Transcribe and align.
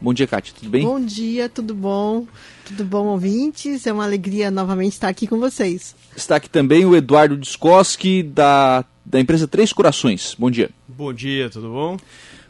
Bom 0.00 0.14
dia, 0.14 0.26
Kátia, 0.26 0.54
tudo 0.58 0.70
bem? 0.70 0.82
Bom 0.82 0.98
dia, 0.98 1.46
tudo 1.46 1.74
bom? 1.74 2.26
Tudo 2.64 2.84
bom, 2.84 3.06
ouvintes? 3.08 3.86
É 3.86 3.92
uma 3.92 4.04
alegria 4.04 4.50
novamente 4.50 4.94
estar 4.94 5.08
aqui 5.08 5.26
com 5.26 5.38
vocês. 5.38 5.94
Está 6.16 6.36
aqui 6.36 6.48
também 6.48 6.86
o 6.86 6.96
Eduardo 6.96 7.36
Discoski, 7.36 8.22
da, 8.22 8.82
da 9.04 9.20
empresa 9.20 9.46
Três 9.46 9.74
Corações. 9.74 10.34
Bom 10.38 10.50
dia. 10.50 10.70
Bom 10.88 11.12
dia, 11.12 11.50
tudo 11.50 11.68
bom? 11.68 11.98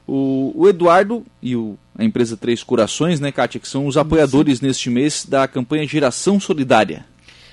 O, 0.06 0.52
o 0.54 0.68
Eduardo 0.68 1.24
e 1.42 1.56
o, 1.56 1.76
a 1.98 2.04
empresa 2.04 2.36
Três 2.36 2.62
Corações, 2.62 3.18
né, 3.18 3.32
Kátia, 3.32 3.58
que 3.58 3.66
são 3.66 3.84
os 3.84 3.96
apoiadores 3.96 4.54
Isso. 4.54 4.64
neste 4.64 4.88
mês 4.88 5.26
da 5.28 5.48
campanha 5.48 5.84
Geração 5.86 6.38
Solidária. 6.38 7.04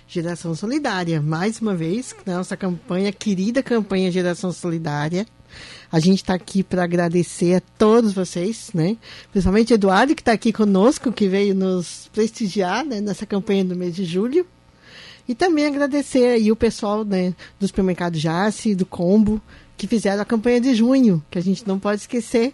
Geração 0.07 0.53
Solidária, 0.53 1.21
mais 1.21 1.59
uma 1.59 1.75
vez, 1.75 2.15
nossa 2.25 2.55
campanha, 2.55 3.11
querida 3.11 3.63
campanha 3.63 4.11
Geração 4.11 4.51
Solidária. 4.51 5.25
A 5.91 5.99
gente 5.99 6.17
está 6.17 6.33
aqui 6.33 6.63
para 6.63 6.83
agradecer 6.83 7.55
a 7.55 7.61
todos 7.77 8.13
vocês, 8.13 8.71
né? 8.73 8.97
Principalmente 9.31 9.73
Eduardo, 9.73 10.13
que 10.13 10.21
está 10.21 10.33
aqui 10.33 10.51
conosco, 10.51 11.11
que 11.11 11.27
veio 11.27 11.55
nos 11.55 12.09
prestigiar 12.13 12.85
né, 12.85 12.99
nessa 12.99 13.25
campanha 13.25 13.63
do 13.63 13.75
mês 13.75 13.95
de 13.95 14.03
julho. 14.03 14.45
E 15.27 15.35
também 15.35 15.65
agradecer 15.65 16.25
aí 16.25 16.51
o 16.51 16.55
pessoal 16.55 17.03
né, 17.03 17.33
do 17.59 17.67
supermercado 17.67 18.17
Jace, 18.17 18.75
do 18.75 18.85
Combo, 18.85 19.41
que 19.77 19.87
fizeram 19.87 20.21
a 20.21 20.25
campanha 20.25 20.59
de 20.59 20.73
junho, 20.73 21.23
que 21.29 21.37
a 21.37 21.41
gente 21.41 21.67
não 21.67 21.79
pode 21.79 22.01
esquecer, 22.01 22.53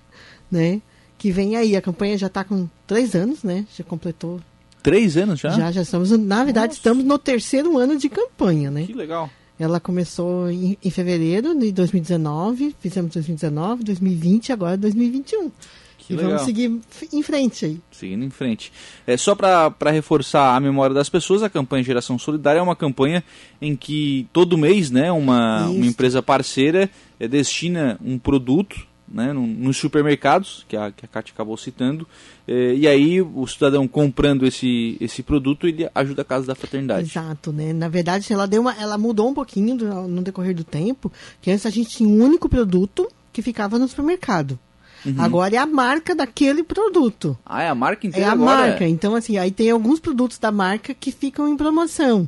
né? 0.52 0.82
Que 1.18 1.32
vem 1.32 1.56
aí. 1.56 1.76
A 1.76 1.82
campanha 1.82 2.18
já 2.18 2.28
está 2.28 2.44
com 2.44 2.68
três 2.86 3.16
anos, 3.16 3.44
né? 3.44 3.66
Já 3.76 3.84
completou. 3.84 4.42
Três 4.82 5.16
anos 5.16 5.40
já? 5.40 5.50
Já, 5.52 5.72
já 5.72 5.82
estamos. 5.82 6.12
Na 6.12 6.44
verdade, 6.44 6.68
Nossa. 6.68 6.80
estamos 6.80 7.06
no 7.06 7.18
terceiro 7.18 7.78
ano 7.78 7.98
de 7.98 8.10
campanha, 8.10 8.70
né? 8.70 8.86
Que 8.86 8.94
legal. 8.94 9.30
Ela 9.64 9.80
começou 9.80 10.50
em, 10.50 10.78
em 10.84 10.90
fevereiro 10.90 11.58
de 11.58 11.72
2019, 11.72 12.76
fizemos 12.82 13.14
2019, 13.14 13.86
2020 13.86 14.52
agora 14.52 14.76
2021. 14.76 15.50
Que 15.98 16.14
e 16.14 16.16
legal. 16.18 16.32
vamos 16.32 16.46
seguir 16.46 16.82
em 17.14 17.24
frente 17.24 17.66
aí. 17.66 17.82
Seguindo 17.90 18.26
em 18.26 18.30
frente. 18.30 18.74
É, 19.08 19.16
só 19.16 19.34
para 19.34 19.90
reforçar 19.90 20.54
a 20.54 20.60
memória 20.60 20.94
das 20.94 21.08
pessoas, 21.08 21.44
a 21.44 21.50
campanha 21.50 21.82
Geração 21.82 22.20
Solidária 22.20 22.60
é 22.60 22.62
uma 22.62 22.76
campanha 22.76 23.24
em 23.62 23.74
que 23.74 24.28
todo 24.34 24.58
mês 24.58 24.92
né, 24.92 25.10
uma, 25.14 25.68
uma 25.68 25.86
empresa 25.86 26.22
parceira 26.22 26.90
é, 27.18 27.26
destina 27.26 27.98
um 28.04 28.20
produto 28.20 28.86
né, 29.08 29.34
nos 29.34 29.78
supermercados, 29.78 30.66
que 30.68 30.76
a, 30.76 30.92
que 30.92 31.06
a 31.06 31.08
Kátia 31.08 31.34
acabou 31.34 31.58
citando, 31.58 32.08
é, 32.48 32.74
e 32.74 32.88
aí 32.88 33.22
o 33.22 33.46
cidadão 33.48 33.88
comprando 33.88 34.46
esse, 34.46 34.98
esse 35.00 35.22
produto, 35.22 35.68
ele 35.68 35.90
ajuda 35.94 36.22
a 36.22 36.26
Casa 36.26 36.48
da 36.48 36.56
Fraternidade. 36.56 37.10
Exato, 37.10 37.52
né? 37.52 37.74
Na 37.74 37.88
verdade, 37.90 38.32
ela, 38.32 38.48
deu 38.48 38.62
uma, 38.62 38.74
ela 38.74 38.98
mudou 38.98 39.30
um 39.30 39.34
pouquinho 39.34 39.76
do, 39.76 39.86
no 40.08 40.22
decorrer 40.22 40.56
do 40.56 40.64
tempo, 40.64 41.12
que 41.42 41.52
antes 41.52 41.66
a 41.66 41.70
gente 41.70 41.90
tinha 41.98 42.10
um 42.10 42.24
único 42.24 42.50
produto 42.50 43.08
que 43.32 43.42
ficava 43.42 43.78
no 43.78 43.88
supermercado. 43.88 44.58
Uhum. 45.06 45.16
Agora 45.18 45.54
é 45.54 45.58
a 45.58 45.66
marca 45.66 46.16
daquele 46.16 46.64
produto. 46.64 47.38
Ah, 47.46 47.62
é 47.64 47.68
a 47.68 47.76
marca 47.76 48.08
inteira 48.08 48.26
É 48.26 48.30
a 48.30 48.34
agora? 48.34 48.68
marca. 48.70 48.88
Então, 48.88 49.16
assim, 49.16 49.38
aí 49.38 49.52
tem 49.52 49.70
alguns 49.70 50.00
produtos 50.00 50.38
da 50.38 50.52
marca 50.52 50.94
que 50.94 51.12
ficam 51.12 51.48
em 51.48 51.58
promoção, 51.58 52.28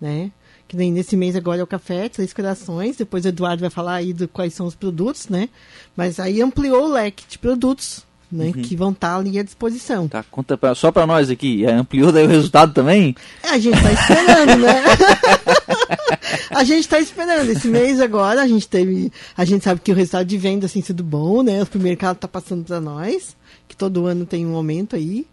né? 0.00 0.30
Que 0.74 0.78
nem 0.78 0.92
nesse 0.92 1.16
mês 1.16 1.36
agora 1.36 1.60
é 1.60 1.62
o 1.62 1.68
café, 1.68 2.08
Três 2.08 2.32
Corações, 2.32 2.96
depois 2.96 3.24
o 3.24 3.28
Eduardo 3.28 3.60
vai 3.60 3.70
falar 3.70 3.94
aí 3.94 4.12
do 4.12 4.26
quais 4.26 4.52
são 4.52 4.66
os 4.66 4.74
produtos, 4.74 5.28
né? 5.28 5.48
Mas 5.96 6.18
aí 6.18 6.42
ampliou 6.42 6.86
o 6.86 6.92
leque 6.92 7.24
de 7.28 7.38
produtos, 7.38 8.04
né? 8.30 8.46
Uhum. 8.46 8.62
Que 8.62 8.74
vão 8.74 8.90
estar 8.90 9.12
tá 9.12 9.16
ali 9.16 9.38
à 9.38 9.44
disposição. 9.44 10.08
Tá, 10.08 10.24
conta 10.28 10.58
pra, 10.58 10.74
só 10.74 10.90
para 10.90 11.06
nós 11.06 11.30
aqui, 11.30 11.64
ampliou 11.64 12.10
daí 12.10 12.24
o 12.24 12.28
resultado 12.28 12.74
também? 12.74 13.14
É, 13.44 13.50
a 13.50 13.58
gente 13.58 13.80
tá 13.80 13.92
esperando, 13.92 14.58
né? 14.58 14.84
a 16.50 16.64
gente 16.64 16.88
tá 16.88 16.98
esperando. 16.98 17.50
Esse 17.50 17.68
mês 17.68 18.00
agora 18.00 18.42
a 18.42 18.48
gente 18.48 18.66
teve, 18.66 19.12
a 19.36 19.44
gente 19.44 19.62
sabe 19.62 19.80
que 19.80 19.92
o 19.92 19.94
resultado 19.94 20.26
de 20.26 20.36
venda 20.36 20.66
assim 20.66 20.82
sido 20.82 21.04
bom, 21.04 21.44
né? 21.44 21.62
O 21.62 21.78
mercado 21.78 22.16
tá 22.16 22.26
passando 22.26 22.64
para 22.64 22.80
nós, 22.80 23.36
que 23.68 23.76
todo 23.76 24.06
ano 24.06 24.26
tem 24.26 24.44
um 24.44 24.56
aumento 24.56 24.96
aí 24.96 25.24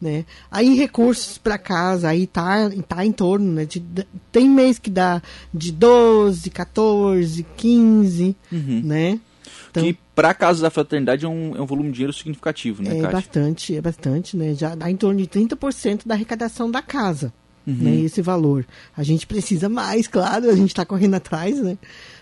né? 0.00 0.24
Aí 0.50 0.74
recursos 0.74 1.38
para 1.38 1.58
casa, 1.58 2.08
aí 2.08 2.26
tá, 2.26 2.70
tá 2.86 3.04
em 3.04 3.12
torno, 3.12 3.52
né? 3.52 3.64
De, 3.64 3.82
tem 4.30 4.48
mês 4.48 4.78
que 4.78 4.90
dá 4.90 5.22
de 5.52 5.72
12, 5.72 6.50
14, 6.50 7.46
15, 7.56 8.36
uhum. 8.52 8.82
né? 8.84 9.20
Então, 9.70 9.82
que 9.82 9.98
para 10.14 10.34
casa 10.34 10.62
da 10.62 10.70
fraternidade 10.70 11.24
é 11.24 11.28
um, 11.28 11.56
é 11.56 11.60
um 11.60 11.66
volume 11.66 11.90
de 11.90 11.96
dinheiro 11.96 12.12
significativo, 12.12 12.82
né, 12.82 12.90
É 12.90 13.02
Kátia? 13.02 13.10
bastante, 13.10 13.76
é 13.76 13.80
bastante, 13.80 14.36
né? 14.36 14.54
Já 14.54 14.74
dá 14.74 14.90
em 14.90 14.96
torno 14.96 15.20
de 15.20 15.26
30% 15.26 16.06
da 16.06 16.14
arrecadação 16.14 16.70
da 16.70 16.82
casa, 16.82 17.32
uhum. 17.66 17.74
né? 17.74 17.96
Esse 17.96 18.20
valor. 18.20 18.66
A 18.96 19.02
gente 19.02 19.26
precisa 19.26 19.68
mais, 19.68 20.06
claro, 20.06 20.50
a 20.50 20.56
gente 20.56 20.68
está 20.68 20.84
correndo 20.84 21.14
atrás, 21.14 21.60
né? 21.60 21.78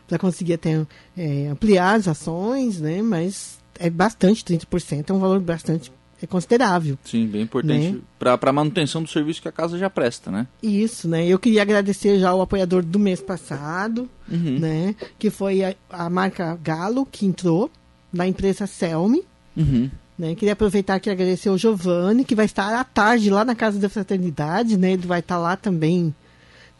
Para 0.07 0.19
conseguir 0.19 0.55
até 0.55 0.87
é, 1.17 1.49
ampliar 1.49 1.95
as 1.95 2.07
ações, 2.09 2.81
né? 2.81 3.03
Mas 3.03 3.59
é 3.79 3.91
bastante, 3.91 4.45
30%, 4.45 5.11
é 5.11 5.13
um 5.13 5.19
valor 5.19 5.41
bastante 5.41 5.91
é 6.25 6.27
considerável. 6.27 6.99
Sim, 7.05 7.27
bem 7.27 7.43
importante 7.43 7.93
né? 7.93 8.01
para 8.19 8.51
a 8.51 8.53
manutenção 8.53 9.03
do 9.03 9.09
serviço 9.09 9.41
que 9.41 9.49
a 9.49 9.53
casa 9.53 9.79
já 9.79 9.89
presta, 9.89 10.31
né? 10.31 10.47
Isso, 10.63 11.09
né? 11.09 11.27
Eu 11.27 11.39
queria 11.39 11.63
agradecer 11.63 12.19
já 12.19 12.35
o 12.35 12.41
apoiador 12.41 12.83
do 12.83 12.99
mês 12.99 13.21
passado, 13.21 14.09
uhum. 14.31 14.59
né? 14.59 14.95
Que 15.19 15.31
foi 15.31 15.63
a, 15.63 15.75
a, 15.91 16.11
marca 16.11 16.59
Galo, 16.63 17.07
que 17.07 17.27
entrou, 17.27 17.71
da 18.13 18.27
empresa 18.27 18.67
Selmi. 18.67 19.23
Uhum. 19.57 19.91
Né? 20.19 20.35
Queria 20.35 20.53
aproveitar 20.53 20.95
aqui 20.95 21.09
e 21.09 21.13
agradecer 21.13 21.51
o 21.51 21.59
Giovanni, 21.59 22.25
que 22.25 22.35
vai 22.35 22.47
estar 22.47 22.75
à 22.79 22.85
tarde 22.85 23.31
lá 23.31 23.45
na 23.45 23.55
Casa 23.55 23.79
da 23.79 23.89
Fraternidade, 23.89 24.77
né? 24.77 24.93
Ele 24.93 25.07
vai 25.07 25.21
estar 25.21 25.39
lá 25.39 25.57
também 25.57 26.15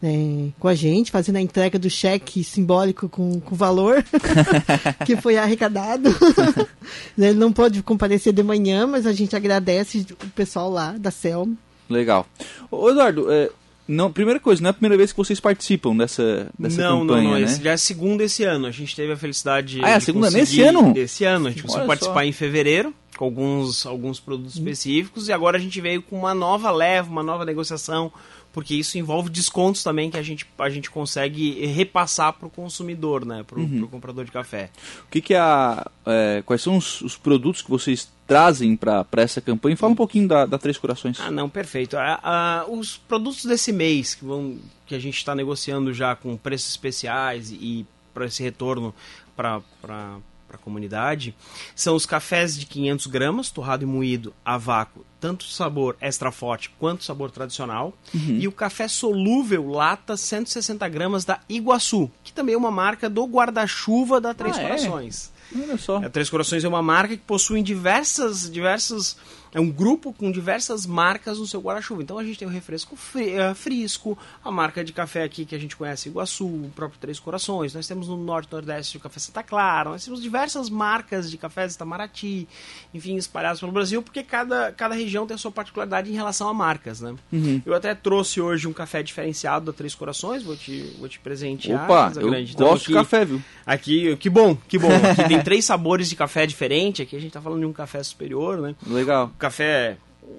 né, 0.01 0.51
com 0.59 0.67
a 0.67 0.75
gente, 0.75 1.11
fazendo 1.11 1.37
a 1.37 1.41
entrega 1.41 1.79
do 1.79 1.89
cheque 1.89 2.43
simbólico 2.43 3.09
com, 3.09 3.39
com 3.39 3.55
valor 3.55 4.03
que 5.05 5.15
foi 5.17 5.37
arrecadado. 5.37 6.09
Ele 7.17 7.33
não 7.39 7.51
pôde 7.51 7.81
comparecer 7.81 8.33
de 8.33 8.43
manhã, 8.43 8.85
mas 8.85 9.05
a 9.05 9.13
gente 9.13 9.35
agradece 9.35 10.05
o 10.11 10.29
pessoal 10.31 10.69
lá 10.69 10.95
da 10.97 11.11
CELM. 11.11 11.55
Legal. 11.89 12.25
Ô, 12.69 12.89
Eduardo, 12.89 13.31
é, 13.31 13.49
não, 13.87 14.11
primeira 14.11 14.39
coisa, 14.39 14.61
não 14.61 14.69
é 14.69 14.71
a 14.71 14.73
primeira 14.73 14.97
vez 14.97 15.11
que 15.11 15.17
vocês 15.17 15.39
participam 15.39 15.95
dessa, 15.95 16.49
dessa 16.57 16.81
não, 16.81 17.01
campanha, 17.01 17.23
não, 17.23 17.31
não, 17.31 17.39
né? 17.39 17.59
Já 17.61 17.71
é 17.71 17.73
a 17.73 17.77
segunda 17.77 18.23
esse 18.23 18.43
ano. 18.43 18.65
A 18.65 18.71
gente 18.71 18.95
teve 18.95 19.13
a 19.13 19.17
felicidade 19.17 19.79
ah, 19.83 19.89
é 19.89 19.93
a 19.95 19.99
segunda 19.99 20.29
nesse 20.31 20.61
ano? 20.61 20.93
Esse 20.95 21.23
ano. 21.23 21.47
A 21.47 21.51
gente 21.51 21.63
conseguiu 21.63 21.87
participar 21.87 22.21
só. 22.21 22.23
em 22.23 22.31
fevereiro 22.31 22.93
com 23.15 23.25
alguns, 23.25 23.85
alguns 23.85 24.19
produtos 24.19 24.55
hum. 24.55 24.59
específicos 24.59 25.27
e 25.27 25.33
agora 25.33 25.57
a 25.57 25.59
gente 25.59 25.79
veio 25.79 26.01
com 26.01 26.17
uma 26.17 26.33
nova 26.33 26.71
leva, 26.71 27.09
uma 27.09 27.23
nova 27.23 27.45
negociação 27.45 28.11
porque 28.55 28.73
isso 28.73 28.97
envolve 28.97 29.29
descontos 29.29 29.83
também 29.83 30.09
que 30.09 30.15
a 30.15 30.21
gente, 30.21 30.47
a 30.57 30.69
gente 30.69 30.89
consegue 30.89 31.65
repassar 31.65 32.31
para 32.31 32.47
o 32.47 32.49
consumidor, 32.49 33.25
né, 33.25 33.43
para 33.43 33.59
o 33.59 33.61
uhum. 33.61 33.85
comprador 33.85 34.23
de 34.23 34.31
café. 34.31 34.69
O 35.05 35.11
que, 35.11 35.19
que 35.19 35.33
é 35.33 35.39
a, 35.39 35.85
é, 36.05 36.41
quais 36.45 36.61
são 36.61 36.77
os, 36.77 37.01
os, 37.01 37.17
produtos 37.17 37.61
que 37.61 37.69
vocês 37.69 38.09
trazem 38.25 38.77
para 38.77 39.05
essa 39.17 39.41
campanha? 39.41 39.75
Fala 39.75 39.91
um 39.91 39.95
pouquinho 39.95 40.29
da, 40.29 40.45
da 40.45 40.57
Três 40.57 40.77
Corações. 40.77 41.19
Ah, 41.19 41.29
não, 41.29 41.49
perfeito. 41.49 41.97
os 42.69 42.95
produtos 42.95 43.43
desse 43.43 43.73
mês 43.73 44.15
que, 44.15 44.23
vão, 44.23 44.57
que 44.85 44.95
a 44.95 44.99
gente 44.99 45.17
está 45.17 45.35
negociando 45.35 45.93
já 45.93 46.15
com 46.15 46.37
preços 46.37 46.69
especiais 46.69 47.51
e 47.51 47.85
para 48.13 48.25
esse 48.25 48.41
retorno 48.41 48.95
para 49.35 49.61
para 50.55 50.57
a 50.57 50.57
comunidade 50.57 51.35
são 51.75 51.95
os 51.95 52.05
cafés 52.05 52.57
de 52.57 52.65
500 52.65 53.07
gramas, 53.07 53.49
torrado 53.49 53.83
e 53.83 53.85
moído 53.85 54.33
a 54.43 54.57
vácuo, 54.57 55.05
tanto 55.19 55.43
sabor 55.43 55.95
extra 55.99 56.31
forte 56.31 56.71
quanto 56.79 57.03
sabor 57.03 57.29
tradicional, 57.29 57.93
uhum. 58.13 58.37
e 58.39 58.47
o 58.47 58.51
café 58.51 58.87
solúvel 58.87 59.67
lata 59.67 60.15
160 60.17 60.87
gramas 60.89 61.25
da 61.25 61.39
Iguaçu, 61.49 62.09
que 62.23 62.33
também 62.33 62.55
é 62.55 62.57
uma 62.57 62.71
marca 62.71 63.09
do 63.09 63.25
guarda-chuva 63.25 64.19
da 64.21 64.33
Três 64.33 64.57
ah, 64.57 64.61
é? 64.61 64.63
Corações. 64.63 65.31
É? 65.31 65.34
Olha 65.53 65.77
só. 65.77 65.97
A 65.97 66.09
Três 66.09 66.29
Corações 66.29 66.63
é 66.63 66.67
uma 66.67 66.81
marca 66.81 67.15
que 67.15 67.23
possui 67.23 67.61
diversas, 67.61 68.49
diversas 68.49 69.17
é 69.55 69.59
um 69.59 69.71
grupo 69.71 70.11
com 70.11 70.29
diversas 70.29 70.85
marcas 70.85 71.39
no 71.39 71.47
seu 71.47 71.61
guarda-chuva. 71.61 72.03
Então 72.03 72.19
a 72.19 72.23
gente 72.25 72.37
tem 72.37 72.45
o 72.45 72.51
refresco 72.51 72.97
eh, 73.15 73.53
Frisco, 73.53 74.17
a 74.43 74.51
marca 74.51 74.83
de 74.83 74.91
café 74.91 75.23
aqui 75.23 75.45
que 75.45 75.55
a 75.55 75.57
gente 75.57 75.77
conhece, 75.77 76.09
Iguaçu, 76.09 76.45
o 76.45 76.71
próprio 76.75 76.99
Três 76.99 77.21
Corações. 77.21 77.73
Nós 77.73 77.87
temos 77.87 78.09
no 78.09 78.17
Norte 78.17 78.51
Nordeste 78.51 78.97
o 78.97 78.99
Café 78.99 79.17
Santa 79.17 79.41
Clara. 79.41 79.91
Nós 79.91 80.03
temos 80.03 80.21
diversas 80.21 80.69
marcas 80.69 81.31
de 81.31 81.37
cafés 81.37 81.73
Itamaraty, 81.73 82.49
enfim, 82.93 83.15
espalhadas 83.15 83.61
pelo 83.61 83.71
Brasil, 83.71 84.01
porque 84.01 84.23
cada, 84.23 84.73
cada 84.73 84.93
região 84.93 85.25
tem 85.25 85.35
a 85.35 85.37
sua 85.37 85.51
particularidade 85.51 86.11
em 86.11 86.13
relação 86.13 86.49
a 86.49 86.53
marcas, 86.53 86.99
né? 86.99 87.15
Uhum. 87.31 87.61
Eu 87.65 87.73
até 87.73 87.95
trouxe 87.95 88.41
hoje 88.41 88.67
um 88.67 88.73
café 88.73 89.01
diferenciado 89.01 89.67
da 89.67 89.71
Três 89.71 89.95
Corações, 89.95 90.43
vou 90.43 90.57
te, 90.57 90.81
vou 90.99 91.07
te 91.07 91.17
presentear. 91.17 91.85
Opa, 91.85 92.11
eu 92.19 92.29
grande. 92.29 92.51
Então, 92.51 92.67
gosto 92.67 92.83
aqui, 92.83 92.91
de 92.91 92.97
café, 92.97 93.23
viu? 93.23 93.41
Aqui, 93.65 94.17
que 94.17 94.29
bom, 94.29 94.57
que 94.67 94.77
bom. 94.77 94.89
Aqui 94.89 95.34
tem 95.35 95.43
três 95.43 95.65
sabores 95.65 96.09
de 96.09 96.15
café 96.15 96.45
diferente. 96.45 97.01
Aqui 97.01 97.15
a 97.15 97.19
gente 97.19 97.31
tá 97.31 97.41
falando 97.41 97.59
de 97.59 97.65
um 97.65 97.73
café 97.73 98.01
superior, 98.03 98.59
né? 98.59 98.75
Legal 98.85 99.31
café. 99.37 99.97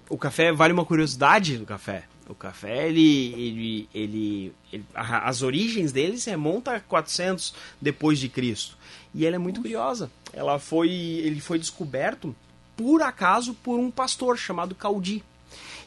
O 0.09 0.19
café 0.19 0.53
vale 0.53 0.73
uma 0.73 0.85
curiosidade 0.85 1.57
do 1.57 1.65
café. 1.65 2.05
O 2.29 2.35
café, 2.35 2.89
ele, 2.89 3.33
ele, 3.35 3.89
ele, 3.95 4.53
ele 4.73 4.85
as 4.93 5.43
origens 5.43 5.93
dele 5.93 6.19
se 6.19 6.29
remonta 6.29 6.75
a 6.75 6.81
400 6.81 7.55
depois 7.81 8.19
de 8.19 8.29
Cristo. 8.29 8.77
E 9.15 9.25
ela 9.25 9.37
é 9.37 9.39
muito 9.39 9.61
curiosa. 9.61 10.11
Ela 10.33 10.59
foi, 10.59 10.91
ele 10.91 11.41
foi 11.41 11.59
descoberto 11.59 12.35
por 12.77 13.01
acaso 13.01 13.55
por 13.55 13.79
um 13.79 13.91
pastor 13.91 14.37
chamado 14.37 14.75
Caudi. 14.75 15.23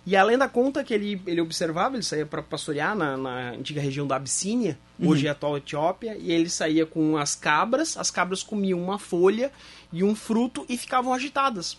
E 0.10 0.16
além 0.16 0.40
da 0.40 0.50
conta 0.50 0.84
que 0.84 0.92
ele, 0.92 1.22
ele 1.28 1.40
observava, 1.40 1.96
ele 1.96 2.02
saía 2.02 2.26
para 2.26 2.42
pastorear 2.42 2.96
na, 2.96 3.16
na, 3.16 3.52
antiga 3.52 3.80
região 3.80 4.08
da 4.08 4.16
Abissínia, 4.16 4.76
uhum. 4.98 5.10
hoje 5.10 5.28
é 5.28 5.30
a 5.30 5.34
atual 5.34 5.56
Etiópia, 5.56 6.18
e 6.18 6.32
ele 6.32 6.50
saía 6.50 6.84
com 6.84 7.16
as 7.16 7.36
cabras, 7.36 7.96
as 7.96 8.10
cabras 8.10 8.42
comiam 8.42 8.82
uma 8.82 8.98
folha 8.98 9.52
e 9.94 10.04
um 10.04 10.16
fruto 10.16 10.66
e 10.68 10.80
ficavam 10.80 11.14
agitadas. 11.14 11.78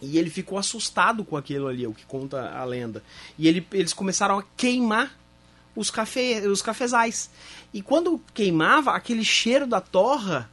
E 0.00 0.16
ele 0.16 0.30
ficou 0.30 0.56
assustado 0.56 1.22
com 1.22 1.36
aquilo 1.36 1.68
ali, 1.68 1.86
o 1.86 1.92
que 1.92 2.06
conta 2.06 2.48
a 2.48 2.64
lenda. 2.64 3.04
E 3.38 3.46
ele, 3.46 3.66
eles 3.72 3.92
começaram 3.92 4.38
a 4.38 4.44
queimar 4.56 5.14
os, 5.76 5.90
café, 5.90 6.48
os 6.48 6.62
cafezais. 6.62 7.28
E 7.74 7.82
quando 7.82 8.22
queimava, 8.32 8.92
aquele 8.92 9.22
cheiro 9.22 9.66
da 9.66 9.82
torra 9.82 10.48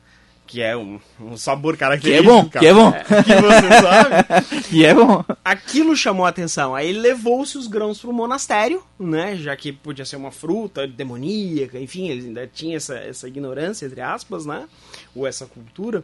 que 0.51 0.62
é 0.62 0.75
um, 0.75 1.00
um 1.18 1.38
sabor 1.38 1.77
característico. 1.77 2.50
Que 2.50 2.68
é 2.68 2.74
bom, 2.74 2.92
que 2.92 2.98
é 3.07 3.07
bom. 3.07 3.24
Que 3.24 3.42
você 3.42 3.81
sabe. 3.81 4.63
que 4.68 4.86
é 4.86 4.94
bom. 4.94 5.24
Aquilo 5.45 5.95
chamou 5.95 6.25
a 6.25 6.30
atenção. 6.30 6.75
Aí 6.75 6.92
levou-se 6.92 7.57
os 7.57 7.68
grãos 7.68 8.01
para 8.01 8.09
o 8.09 8.13
monastério, 8.13 8.83
né? 9.00 9.38
Já 9.38 9.56
que 9.56 9.71
podia 9.71 10.03
ser 10.03 10.18
uma 10.18 10.30
fruta 10.30 10.86
demoníaca, 10.86 11.80
enfim, 11.80 12.09
eles 12.09 12.25
ainda 12.25 12.45
tinham 12.53 12.75
essa, 12.75 12.95
essa 12.95 13.30
ignorância, 13.30 13.86
entre 13.86 14.01
aspas, 14.01 14.45
né? 14.45 14.68
Ou 15.15 15.25
essa 15.25 15.45
cultura. 15.45 16.03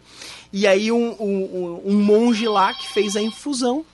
E 0.54 0.66
aí 0.66 0.94
um, 0.94 1.10
um, 1.20 1.82
um 1.86 2.02
monge 2.02 2.48
lá 2.48 2.74
que 2.74 2.88
fez 2.94 3.18
a 3.18 3.22
infusão 3.22 3.86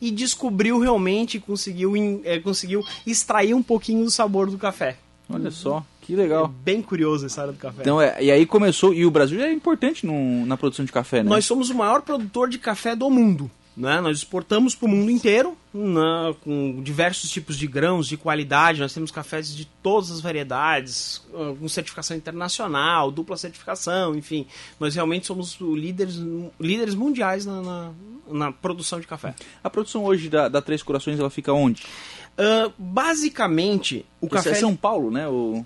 e 0.00 0.10
descobriu 0.10 0.78
realmente, 0.78 1.38
conseguiu, 1.38 1.92
é, 2.24 2.38
conseguiu 2.38 2.82
extrair 3.06 3.52
um 3.52 3.62
pouquinho 3.62 4.02
do 4.02 4.10
sabor 4.10 4.50
do 4.50 4.56
café. 4.56 4.96
Olha 5.28 5.50
só. 5.50 5.84
Que 6.10 6.16
legal. 6.16 6.46
É 6.46 6.64
bem 6.64 6.82
curioso 6.82 7.24
essa 7.24 7.42
área 7.42 7.52
do 7.52 7.58
café. 7.60 7.82
Então, 7.82 8.02
é, 8.02 8.20
e 8.20 8.32
aí 8.32 8.44
começou, 8.44 8.92
e 8.92 9.06
o 9.06 9.12
Brasil 9.12 9.40
é 9.40 9.52
importante 9.52 10.04
no, 10.04 10.44
na 10.44 10.56
produção 10.56 10.84
de 10.84 10.90
café, 10.90 11.22
né? 11.22 11.30
Nós 11.30 11.44
somos 11.44 11.70
o 11.70 11.74
maior 11.76 12.02
produtor 12.02 12.48
de 12.48 12.58
café 12.58 12.96
do 12.96 13.08
mundo. 13.08 13.48
Né? 13.76 14.00
Nós 14.00 14.18
exportamos 14.18 14.74
para 14.74 14.86
o 14.86 14.88
mundo 14.88 15.08
inteiro, 15.08 15.56
né? 15.72 16.34
com 16.42 16.82
diversos 16.82 17.30
tipos 17.30 17.56
de 17.56 17.68
grãos, 17.68 18.08
de 18.08 18.16
qualidade. 18.16 18.80
Nós 18.80 18.92
temos 18.92 19.12
cafés 19.12 19.54
de 19.54 19.64
todas 19.64 20.10
as 20.10 20.20
variedades, 20.20 21.22
com 21.30 21.68
certificação 21.68 22.16
internacional, 22.16 23.12
dupla 23.12 23.36
certificação, 23.36 24.16
enfim. 24.16 24.46
Nós 24.80 24.96
realmente 24.96 25.28
somos 25.28 25.58
líderes, 25.60 26.16
líderes 26.58 26.96
mundiais 26.96 27.46
na, 27.46 27.62
na, 27.62 27.90
na 28.28 28.52
produção 28.52 28.98
de 28.98 29.06
café. 29.06 29.32
A 29.62 29.70
produção 29.70 30.04
hoje 30.04 30.28
da, 30.28 30.48
da 30.48 30.60
Três 30.60 30.82
Corações, 30.82 31.20
ela 31.20 31.30
fica 31.30 31.52
onde? 31.52 31.84
Uh, 32.32 32.72
basicamente, 32.76 34.04
o 34.20 34.26
Esse 34.26 34.34
café... 34.34 34.50
é 34.50 34.54
São 34.54 34.74
Paulo, 34.74 35.12
né? 35.12 35.28
O... 35.28 35.64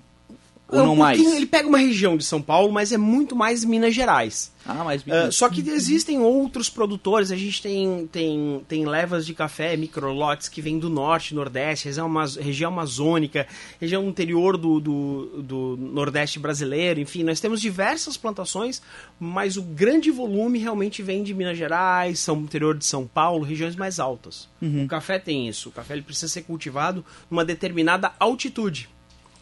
Ou 0.67 0.81
um 0.81 0.85
não 0.87 0.95
mais? 0.95 1.19
Ele 1.19 1.45
pega 1.45 1.67
uma 1.67 1.77
região 1.77 2.17
de 2.17 2.23
São 2.23 2.41
Paulo, 2.41 2.71
mas 2.71 2.91
é 2.91 2.97
muito 2.97 3.35
mais 3.35 3.63
Minas 3.63 3.93
Gerais. 3.93 4.53
Ah, 4.65 4.83
mas 4.83 5.03
uh, 5.03 5.31
Só 5.31 5.47
que 5.47 5.61
existem 5.69 6.19
outros 6.19 6.69
produtores. 6.69 7.31
A 7.31 7.35
gente 7.35 7.61
tem, 7.61 8.07
tem, 8.11 8.65
tem 8.67 8.85
levas 8.85 9.25
de 9.25 9.33
café, 9.35 9.77
microlotes 9.77 10.49
que 10.49 10.59
vêm 10.59 10.79
do 10.79 10.89
norte, 10.89 11.35
nordeste, 11.35 11.85
região, 11.85 12.11
região 12.41 12.71
amazônica, 12.71 13.45
região 13.79 14.07
interior 14.07 14.57
do, 14.57 14.79
do, 14.79 15.43
do 15.43 15.77
nordeste 15.77 16.39
brasileiro. 16.39 16.99
Enfim, 16.99 17.21
nós 17.21 17.39
temos 17.39 17.61
diversas 17.61 18.17
plantações, 18.17 18.81
mas 19.19 19.55
o 19.55 19.61
grande 19.61 20.09
volume 20.09 20.57
realmente 20.57 21.03
vem 21.03 21.21
de 21.21 21.33
Minas 21.33 21.57
Gerais, 21.57 22.19
São 22.19 22.37
interior 22.37 22.75
de 22.75 22.85
São 22.85 23.05
Paulo, 23.05 23.43
regiões 23.43 23.75
mais 23.75 23.99
altas. 23.99 24.49
Uhum. 24.59 24.85
O 24.85 24.87
café 24.87 25.19
tem 25.19 25.47
isso. 25.47 25.69
O 25.69 25.71
café 25.71 25.93
ele 25.93 26.01
precisa 26.01 26.27
ser 26.27 26.41
cultivado 26.41 27.05
numa 27.29 27.45
determinada 27.45 28.13
altitude. 28.19 28.89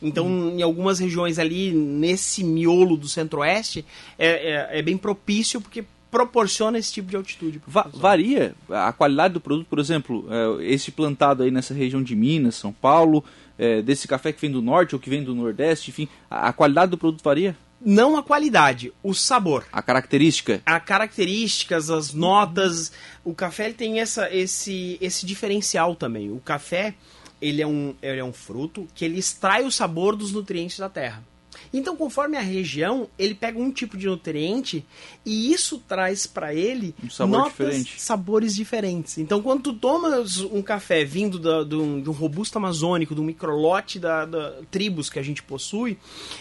Então, 0.03 0.27
em 0.49 0.61
algumas 0.61 0.99
regiões 0.99 1.39
ali, 1.39 1.71
nesse 1.71 2.43
miolo 2.43 2.97
do 2.97 3.07
centro-oeste, 3.07 3.85
é, 4.19 4.27
é, 4.27 4.79
é, 4.79 4.81
bem 4.81 4.97
propício 4.97 5.61
porque 5.61 5.85
proporciona 6.11 6.77
esse 6.77 6.93
tipo 6.93 7.09
de 7.09 7.15
altitude. 7.15 7.61
Va 7.65 7.89
varia 7.91 8.53
a 8.69 8.91
qualidade 8.91 9.33
do 9.33 9.41
produto, 9.41 9.65
por 9.67 9.79
exemplo, 9.79 10.27
é, 10.29 10.65
esse 10.65 10.91
plantado 10.91 11.41
aí 11.41 11.49
nessa 11.49 11.73
região 11.73 12.03
de 12.03 12.15
Minas, 12.15 12.55
São 12.55 12.71
Paulo, 12.71 13.23
é, 13.57 13.81
desse 13.81 14.07
café 14.07 14.31
que 14.31 14.41
vem 14.41 14.51
do 14.51 14.61
norte 14.61 14.93
ou 14.93 15.01
que 15.01 15.09
vem 15.09 15.23
do 15.23 15.33
nordeste, 15.33 15.89
enfim, 15.89 16.07
a, 16.29 16.51
qualidade 16.53 16.91
do 16.91 16.97
produto 16.97 17.23
varia? 17.23 17.55
Não 17.85 18.15
a 18.15 18.23
qualidade, 18.23 18.93
o 19.01 19.13
sabor. 19.13 19.65
A 19.71 19.81
característica. 19.81 20.61
A 20.65 20.79
características, 20.79 21.89
as 21.89 22.13
notas. 22.13 22.91
O 23.25 23.33
café 23.33 23.73
tem 23.73 23.99
essa, 23.99 24.33
esse, 24.33 24.97
esse 25.01 25.25
diferencial 25.25 25.95
também. 25.95 26.31
O 26.31 26.39
café, 26.39 26.93
ele 27.43 27.61
é 27.61 27.67
um, 27.67 27.93
ele 28.01 28.19
é 28.21 28.23
um 28.23 28.31
fruto 28.31 28.87
que 28.95 29.03
ele 29.03 29.19
extrai 29.19 29.65
o 29.65 29.71
sabor 29.71 30.15
dos 30.15 30.31
nutrientes 30.31 30.79
da 30.79 30.87
terra. 30.87 31.21
Então, 31.71 31.95
conforme 31.95 32.37
a 32.37 32.41
região, 32.41 33.07
ele 33.17 33.33
pega 33.33 33.59
um 33.59 33.71
tipo 33.71 33.97
de 33.97 34.07
nutriente 34.07 34.85
e 35.25 35.51
isso 35.53 35.77
traz 35.87 36.25
para 36.25 36.53
ele 36.53 36.95
um 37.03 37.09
sabor 37.09 37.39
notas, 37.39 37.51
diferente. 37.53 38.01
sabores 38.01 38.55
diferentes. 38.55 39.17
Então, 39.17 39.41
quando 39.41 39.63
tu 39.63 39.73
tomas 39.73 40.39
um 40.39 40.61
café 40.61 41.03
vindo 41.03 41.39
da, 41.39 41.63
de, 41.63 41.75
um, 41.75 42.01
de 42.01 42.09
um 42.09 42.13
robusto 42.13 42.57
amazônico, 42.57 43.15
de 43.15 43.21
um 43.21 43.25
microlote 43.25 43.99
da, 43.99 44.25
da, 44.25 44.53
tribos 44.69 45.09
que 45.09 45.19
a 45.19 45.23
gente 45.23 45.43
possui, 45.43 45.97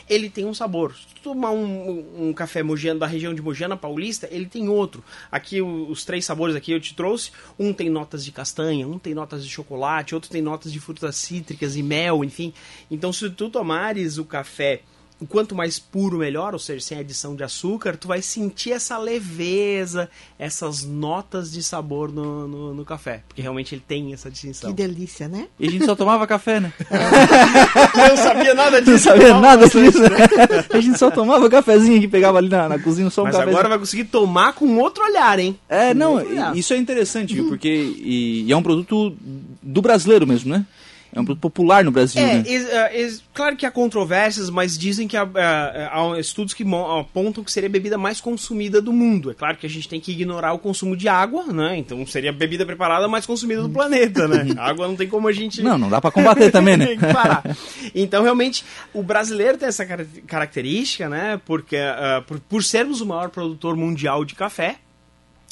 ele 0.08 0.28
tem 0.28 0.44
um 0.44 0.54
sabor. 0.54 0.94
Se 0.94 1.06
tu 1.14 1.20
tomar 1.22 1.50
um, 1.52 2.28
um 2.28 2.32
café 2.32 2.62
mogiano 2.62 3.00
da 3.00 3.06
região 3.06 3.34
de 3.34 3.42
Mogiana 3.42 3.76
Paulista, 3.76 4.28
ele 4.30 4.46
tem 4.46 4.68
outro. 4.68 5.02
Aqui, 5.30 5.60
os 5.60 6.04
três 6.04 6.24
sabores 6.24 6.56
aqui 6.56 6.72
eu 6.72 6.80
te 6.80 6.94
trouxe, 6.94 7.30
um 7.58 7.72
tem 7.72 7.90
notas 7.90 8.24
de 8.24 8.32
castanha, 8.32 8.86
um 8.86 8.98
tem 8.98 9.14
notas 9.14 9.44
de 9.44 9.50
chocolate, 9.50 10.14
outro 10.14 10.30
tem 10.30 10.42
notas 10.42 10.72
de 10.72 10.80
frutas 10.80 11.16
cítricas 11.16 11.76
e 11.76 11.82
mel, 11.82 12.24
enfim. 12.24 12.52
Então, 12.90 13.12
se 13.12 13.28
tu 13.30 13.48
tomares 13.48 14.18
o 14.18 14.24
café 14.24 14.82
o 15.22 15.26
quanto 15.26 15.54
mais 15.54 15.78
puro 15.78 16.18
melhor, 16.18 16.52
ou 16.52 16.58
seja, 16.58 16.84
sem 16.84 16.98
adição 16.98 17.36
de 17.36 17.44
açúcar, 17.44 17.96
tu 17.96 18.08
vai 18.08 18.20
sentir 18.20 18.72
essa 18.72 18.98
leveza, 18.98 20.10
essas 20.36 20.82
notas 20.82 21.52
de 21.52 21.62
sabor 21.62 22.12
no, 22.12 22.48
no, 22.48 22.74
no, 22.74 22.84
café. 22.84 23.22
Porque 23.28 23.40
realmente 23.40 23.72
ele 23.72 23.84
tem 23.86 24.12
essa 24.12 24.28
distinção. 24.28 24.70
Que 24.70 24.76
delícia, 24.76 25.28
né? 25.28 25.46
E 25.60 25.68
a 25.68 25.70
gente 25.70 25.84
só 25.84 25.94
tomava 25.94 26.26
café, 26.26 26.58
né? 26.58 26.72
não 28.08 28.16
sabia 28.16 28.52
nada 28.52 28.80
disso. 28.82 28.90
Não 28.90 28.98
sabia 28.98 29.40
nada 29.40 29.68
disso. 29.68 30.00
Né? 30.00 30.08
a 30.70 30.80
gente 30.80 30.98
só 30.98 31.08
tomava 31.08 31.48
cafezinho 31.48 32.00
que 32.00 32.08
pegava 32.08 32.38
ali 32.38 32.48
na, 32.48 32.68
na 32.68 32.78
cozinha, 32.80 33.08
só 33.08 33.22
um 33.22 33.26
Mas 33.26 33.36
agora 33.36 33.68
vai 33.68 33.78
conseguir 33.78 34.04
tomar 34.04 34.54
com 34.54 34.76
outro 34.78 35.04
olhar, 35.04 35.38
hein? 35.38 35.56
É, 35.68 35.94
não, 35.94 36.20
isso 36.54 36.74
é 36.74 36.76
interessante, 36.76 37.32
viu? 37.32 37.46
Porque 37.46 37.68
e, 37.68 38.44
e 38.44 38.52
é 38.52 38.56
um 38.56 38.62
produto 38.62 39.16
do 39.62 39.80
brasileiro 39.80 40.26
mesmo, 40.26 40.50
né? 40.50 40.66
É 41.14 41.20
um 41.20 41.24
produto 41.26 41.42
popular 41.42 41.84
no 41.84 41.90
Brasil, 41.90 42.22
é, 42.22 42.36
né? 42.36 42.44
É, 42.46 43.02
é, 43.02 43.10
claro 43.34 43.54
que 43.54 43.66
há 43.66 43.70
controvérsias, 43.70 44.48
mas 44.48 44.78
dizem 44.78 45.06
que 45.06 45.14
há, 45.14 45.28
há, 45.92 46.18
estudos 46.18 46.54
que 46.54 46.64
apontam 46.98 47.44
que 47.44 47.52
seria 47.52 47.68
a 47.68 47.72
bebida 47.72 47.98
mais 47.98 48.18
consumida 48.18 48.80
do 48.80 48.94
mundo. 48.94 49.30
É 49.30 49.34
claro 49.34 49.58
que 49.58 49.66
a 49.66 49.68
gente 49.68 49.86
tem 49.86 50.00
que 50.00 50.10
ignorar 50.10 50.54
o 50.54 50.58
consumo 50.58 50.96
de 50.96 51.08
água, 51.08 51.44
né? 51.52 51.76
Então 51.76 52.06
seria 52.06 52.30
a 52.30 52.32
bebida 52.32 52.64
preparada 52.64 53.06
mais 53.08 53.26
consumida 53.26 53.60
do 53.60 53.68
planeta, 53.70 54.26
né? 54.26 54.54
A 54.56 54.70
água 54.70 54.88
não 54.88 54.96
tem 54.96 55.06
como 55.06 55.28
a 55.28 55.32
gente... 55.32 55.62
Não, 55.62 55.76
não 55.76 55.90
dá 55.90 56.00
para 56.00 56.10
combater 56.10 56.50
também, 56.50 56.78
né? 56.78 56.86
então, 57.94 58.22
realmente, 58.22 58.64
o 58.94 59.02
brasileiro 59.02 59.58
tem 59.58 59.68
essa 59.68 59.84
característica, 60.26 61.10
né? 61.10 61.38
Porque, 61.44 61.76
uh, 61.76 62.22
por, 62.22 62.40
por 62.40 62.64
sermos 62.64 63.02
o 63.02 63.06
maior 63.06 63.28
produtor 63.28 63.76
mundial 63.76 64.24
de 64.24 64.34
café, 64.34 64.76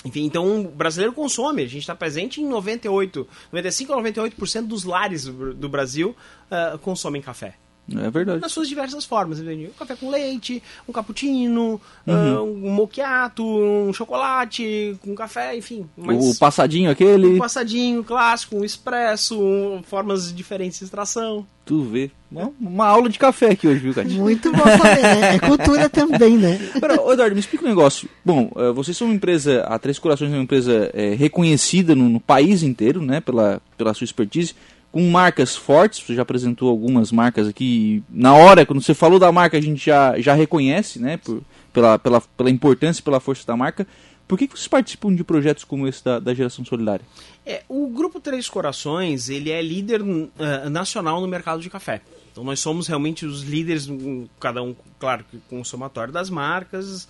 enfim, 0.04 0.24
então 0.24 0.62
o 0.62 0.68
brasileiro 0.68 1.12
consome, 1.12 1.62
a 1.62 1.66
gente 1.66 1.82
está 1.82 1.94
presente 1.94 2.40
em 2.40 2.46
98, 2.46 3.28
95 3.52 3.92
a 3.92 3.96
98% 3.96 4.66
dos 4.66 4.84
lares 4.84 5.26
do 5.26 5.68
Brasil 5.68 6.16
uh, 6.50 6.78
consomem 6.78 7.20
café. 7.20 7.59
É 7.98 8.10
verdade. 8.10 8.40
Nas 8.40 8.52
suas 8.52 8.68
diversas 8.68 9.04
formas. 9.04 9.40
Um 9.40 9.68
café 9.78 9.96
com 9.96 10.10
leite, 10.10 10.62
um 10.88 10.92
cappuccino, 10.92 11.80
uhum. 12.06 12.36
uh, 12.36 12.42
um 12.42 12.70
moquiato, 12.72 13.44
um 13.44 13.92
chocolate, 13.92 14.96
um 15.06 15.14
café, 15.14 15.56
enfim. 15.56 15.86
o 15.96 16.34
passadinho 16.38 16.90
aquele. 16.90 17.34
O 17.34 17.38
passadinho 17.38 18.04
clássico, 18.04 18.56
um 18.56 18.64
expresso, 18.64 19.40
um, 19.40 19.82
formas 19.82 20.34
diferentes 20.34 20.78
de 20.78 20.84
extração. 20.84 21.46
Tu 21.64 21.82
vê. 21.82 22.10
Uma, 22.30 22.52
uma 22.60 22.86
aula 22.86 23.08
de 23.08 23.18
café 23.18 23.50
aqui 23.50 23.66
hoje, 23.66 23.80
viu, 23.80 23.94
Cátia? 23.94 24.18
Muito 24.18 24.50
bom 24.50 24.64
saber, 24.64 25.02
né? 25.02 25.34
É 25.36 25.38
cultura 25.38 25.88
também, 25.90 26.36
né? 26.36 26.58
Ô 27.04 27.12
Eduardo, 27.12 27.34
me 27.34 27.40
explica 27.40 27.64
um 27.64 27.68
negócio. 27.68 28.08
Bom, 28.24 28.50
uh, 28.54 28.72
vocês 28.72 28.96
são 28.96 29.06
uma 29.06 29.14
empresa, 29.14 29.62
a 29.62 29.78
Três 29.78 29.98
Corações 29.98 30.32
é 30.32 30.34
uma 30.34 30.42
empresa 30.42 30.90
é, 30.94 31.14
reconhecida 31.14 31.94
no, 31.94 32.08
no, 32.08 32.20
país 32.20 32.62
inteiro, 32.62 33.02
né? 33.02 33.20
Pela, 33.20 33.60
pela 33.76 33.94
sua 33.94 34.04
expertise 34.04 34.54
com 34.92 35.08
marcas 35.08 35.54
fortes, 35.54 36.00
você 36.00 36.14
já 36.14 36.22
apresentou 36.22 36.68
algumas 36.68 37.12
marcas 37.12 37.46
aqui. 37.46 38.02
Na 38.08 38.34
hora, 38.34 38.66
quando 38.66 38.82
você 38.82 38.94
falou 38.94 39.18
da 39.18 39.30
marca, 39.30 39.56
a 39.56 39.60
gente 39.60 39.84
já, 39.84 40.18
já 40.18 40.34
reconhece, 40.34 40.98
né? 40.98 41.16
Por, 41.16 41.42
pela, 41.72 41.98
pela, 41.98 42.20
pela 42.20 42.50
importância 42.50 43.00
e 43.00 43.04
pela 43.04 43.20
força 43.20 43.46
da 43.46 43.56
marca. 43.56 43.86
Por 44.26 44.38
que, 44.38 44.46
vocês 44.46 44.68
participam 44.68 45.14
de 45.14 45.24
projetos 45.24 45.64
como 45.64 45.88
esse 45.88 46.04
da, 46.04 46.20
da 46.20 46.32
Geração 46.32 46.64
Solidária? 46.64 47.04
É, 47.44 47.62
o 47.68 47.88
Grupo 47.88 48.20
Três 48.20 48.48
Corações, 48.48 49.28
ele 49.28 49.50
é 49.50 49.60
líder 49.60 50.02
uh, 50.02 50.70
nacional 50.70 51.20
no 51.20 51.26
mercado 51.26 51.60
de 51.60 51.68
café. 51.68 52.00
Então 52.30 52.44
nós 52.44 52.60
somos 52.60 52.86
realmente 52.86 53.26
os 53.26 53.42
líderes, 53.42 53.88
cada 54.38 54.62
um, 54.62 54.74
claro, 55.00 55.24
com 55.48 55.60
o 55.60 55.64
somatório 55.64 56.12
das 56.12 56.30
marcas, 56.30 57.08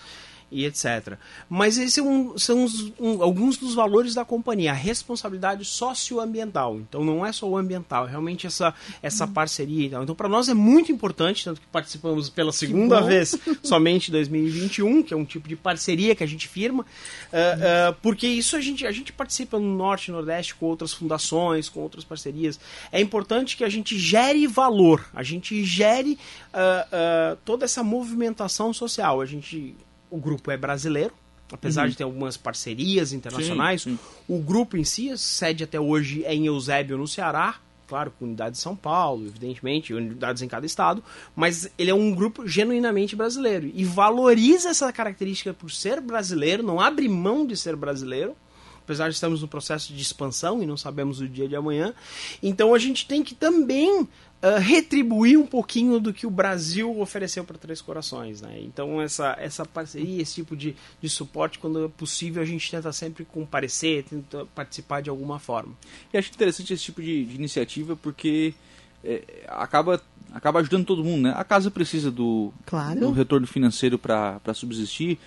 e 0.51 0.65
etc. 0.65 1.17
Mas 1.49 1.79
esses 1.79 1.95
são, 1.95 2.37
são 2.37 2.67
um, 2.99 3.23
alguns 3.23 3.57
dos 3.57 3.75
valores 3.75 4.15
da 4.15 4.25
companhia, 4.25 4.73
a 4.73 4.75
responsabilidade 4.75 5.65
socioambiental. 5.65 6.77
Então 6.77 7.05
não 7.05 7.25
é 7.25 7.33
só 7.33 7.49
o 7.49 7.57
ambiental, 7.57 8.07
é 8.07 8.11
realmente 8.11 8.47
essa, 8.47 8.75
essa 9.03 9.25
uhum. 9.25 9.33
parceria. 9.33 9.87
Então, 9.87 10.03
então 10.03 10.15
para 10.15 10.29
nós 10.29 10.49
é 10.49 10.55
muito 10.55 10.91
importante, 10.91 11.45
tanto 11.45 11.61
que 11.61 11.67
participamos 11.69 12.29
pela 12.29 12.53
segunda 12.53 13.01
vez 13.01 13.37
somente 13.63 14.09
em 14.09 14.13
2021, 14.13 15.03
que 15.03 15.15
é 15.15 15.17
um 15.17 15.25
tipo 15.25 15.49
de 15.49 15.57
parceria 15.57 16.15
que 16.15 16.25
a 16.25 16.27
gente 16.27 16.49
firma, 16.49 16.83
uh, 16.83 16.87
uh, 17.93 17.97
porque 18.03 18.27
isso 18.27 18.57
a 18.57 18.61
gente, 18.61 18.87
a 18.87 18.93
gente 18.93 19.13
participa 19.13 19.59
no 19.59 19.77
Norte 19.77 20.09
e 20.09 20.13
Nordeste 20.13 20.55
com 20.55 20.67
outras 20.67 20.93
fundações, 20.93 21.69
com 21.69 21.81
outras 21.81 22.05
parcerias. 22.05 22.59
É 22.91 23.01
importante 23.01 23.57
que 23.57 23.65
a 23.65 23.69
gente 23.69 23.99
gere 23.99 24.47
valor, 24.47 25.07
a 25.15 25.23
gente 25.23 25.65
gere 25.65 26.19
uh, 26.53 27.37
toda 27.45 27.65
essa 27.65 27.83
movimentação 27.83 28.73
social. 28.73 29.21
A 29.21 29.27
gente 29.27 29.77
o 30.11 30.19
grupo 30.19 30.51
é 30.51 30.57
brasileiro, 30.57 31.13
apesar 31.53 31.85
uhum. 31.85 31.91
de 31.91 31.97
ter 31.97 32.05
algumas 32.05 32.37
parcerias 32.37 33.13
internacionais, 33.13 33.83
sim, 33.83 33.97
sim. 33.97 33.99
o 34.29 34.39
grupo 34.39 34.77
em 34.77 34.85
si, 34.85 35.11
a 35.11 35.17
sede 35.17 35.65
até 35.65 35.79
hoje 35.79 36.25
é 36.25 36.35
em 36.35 36.47
Eusébio, 36.47 36.99
no 36.99 37.09
Ceará, 37.09 37.57
claro, 37.91 38.13
com 38.17 38.25
unidades 38.25 38.61
em 38.61 38.63
São 38.63 38.77
Paulo, 38.77 39.27
evidentemente, 39.27 39.93
unidades 39.93 40.43
em 40.43 40.49
cada 40.49 40.65
estado, 40.65 41.03
mas 41.35 41.69
ele 41.77 41.91
é 41.91 41.95
um 41.95 42.15
grupo 42.15 42.47
genuinamente 42.47 43.17
brasileiro 43.17 43.69
e 43.75 43.85
valoriza 43.85 44.69
essa 44.69 44.93
característica 44.93 45.53
por 45.53 45.73
ser 45.73 46.01
brasileiro, 46.01 46.63
não 46.63 46.81
abre 46.81 47.09
mão 47.09 47.45
de 47.45 47.57
ser 47.57 47.75
brasileiro, 47.75 48.37
apesar 48.91 49.09
de 49.09 49.15
estarmos 49.15 49.41
no 49.41 49.47
processo 49.47 49.93
de 49.93 50.03
expansão 50.03 50.61
e 50.61 50.67
não 50.67 50.77
sabemos 50.77 51.21
o 51.21 51.29
dia 51.29 51.47
de 51.47 51.55
amanhã. 51.55 51.95
Então 52.43 52.75
a 52.75 52.79
gente 52.79 53.07
tem 53.07 53.23
que 53.23 53.37
também 53.37 54.01
uh, 54.01 54.59
retribuir 54.59 55.39
um 55.39 55.47
pouquinho 55.47 56.01
do 56.01 56.13
que 56.13 56.27
o 56.27 56.31
Brasil 56.31 56.99
ofereceu 57.01 57.45
para 57.45 57.57
Três 57.57 57.81
Corações. 57.81 58.41
Né? 58.41 58.61
Então, 58.63 59.01
essa, 59.01 59.37
essa 59.39 59.65
parceria, 59.65 60.21
esse 60.21 60.35
tipo 60.35 60.57
de, 60.57 60.75
de 61.01 61.09
suporte, 61.09 61.61
quando 61.61 61.85
é 61.85 61.89
possível, 61.89 62.43
a 62.43 62.47
gente 62.47 62.69
tenta 62.69 62.93
sempre 62.93 63.25
comparecer, 63.25 64.03
tenta 64.03 64.45
participar 64.55 65.01
de 65.01 65.09
alguma 65.09 65.39
forma. 65.39 65.73
E 66.13 66.19
acho 66.19 66.31
interessante 66.31 66.73
esse 66.73 66.83
tipo 66.83 67.01
de, 67.01 67.25
de 67.25 67.37
iniciativa 67.37 67.95
porque 67.95 68.55
é, 69.05 69.23
acaba 69.47 70.03
acaba 70.33 70.61
ajudando 70.61 70.85
todo 70.85 71.05
mundo, 71.05 71.23
né? 71.23 71.35
A 71.37 71.45
casa 71.45 71.71
precisa 71.71 72.11
do, 72.11 72.53
claro. 72.67 73.01
do 73.01 73.13
retorno 73.13 73.47
financeiro 73.47 73.99
para 73.99 74.41
subsistir. 74.55 75.19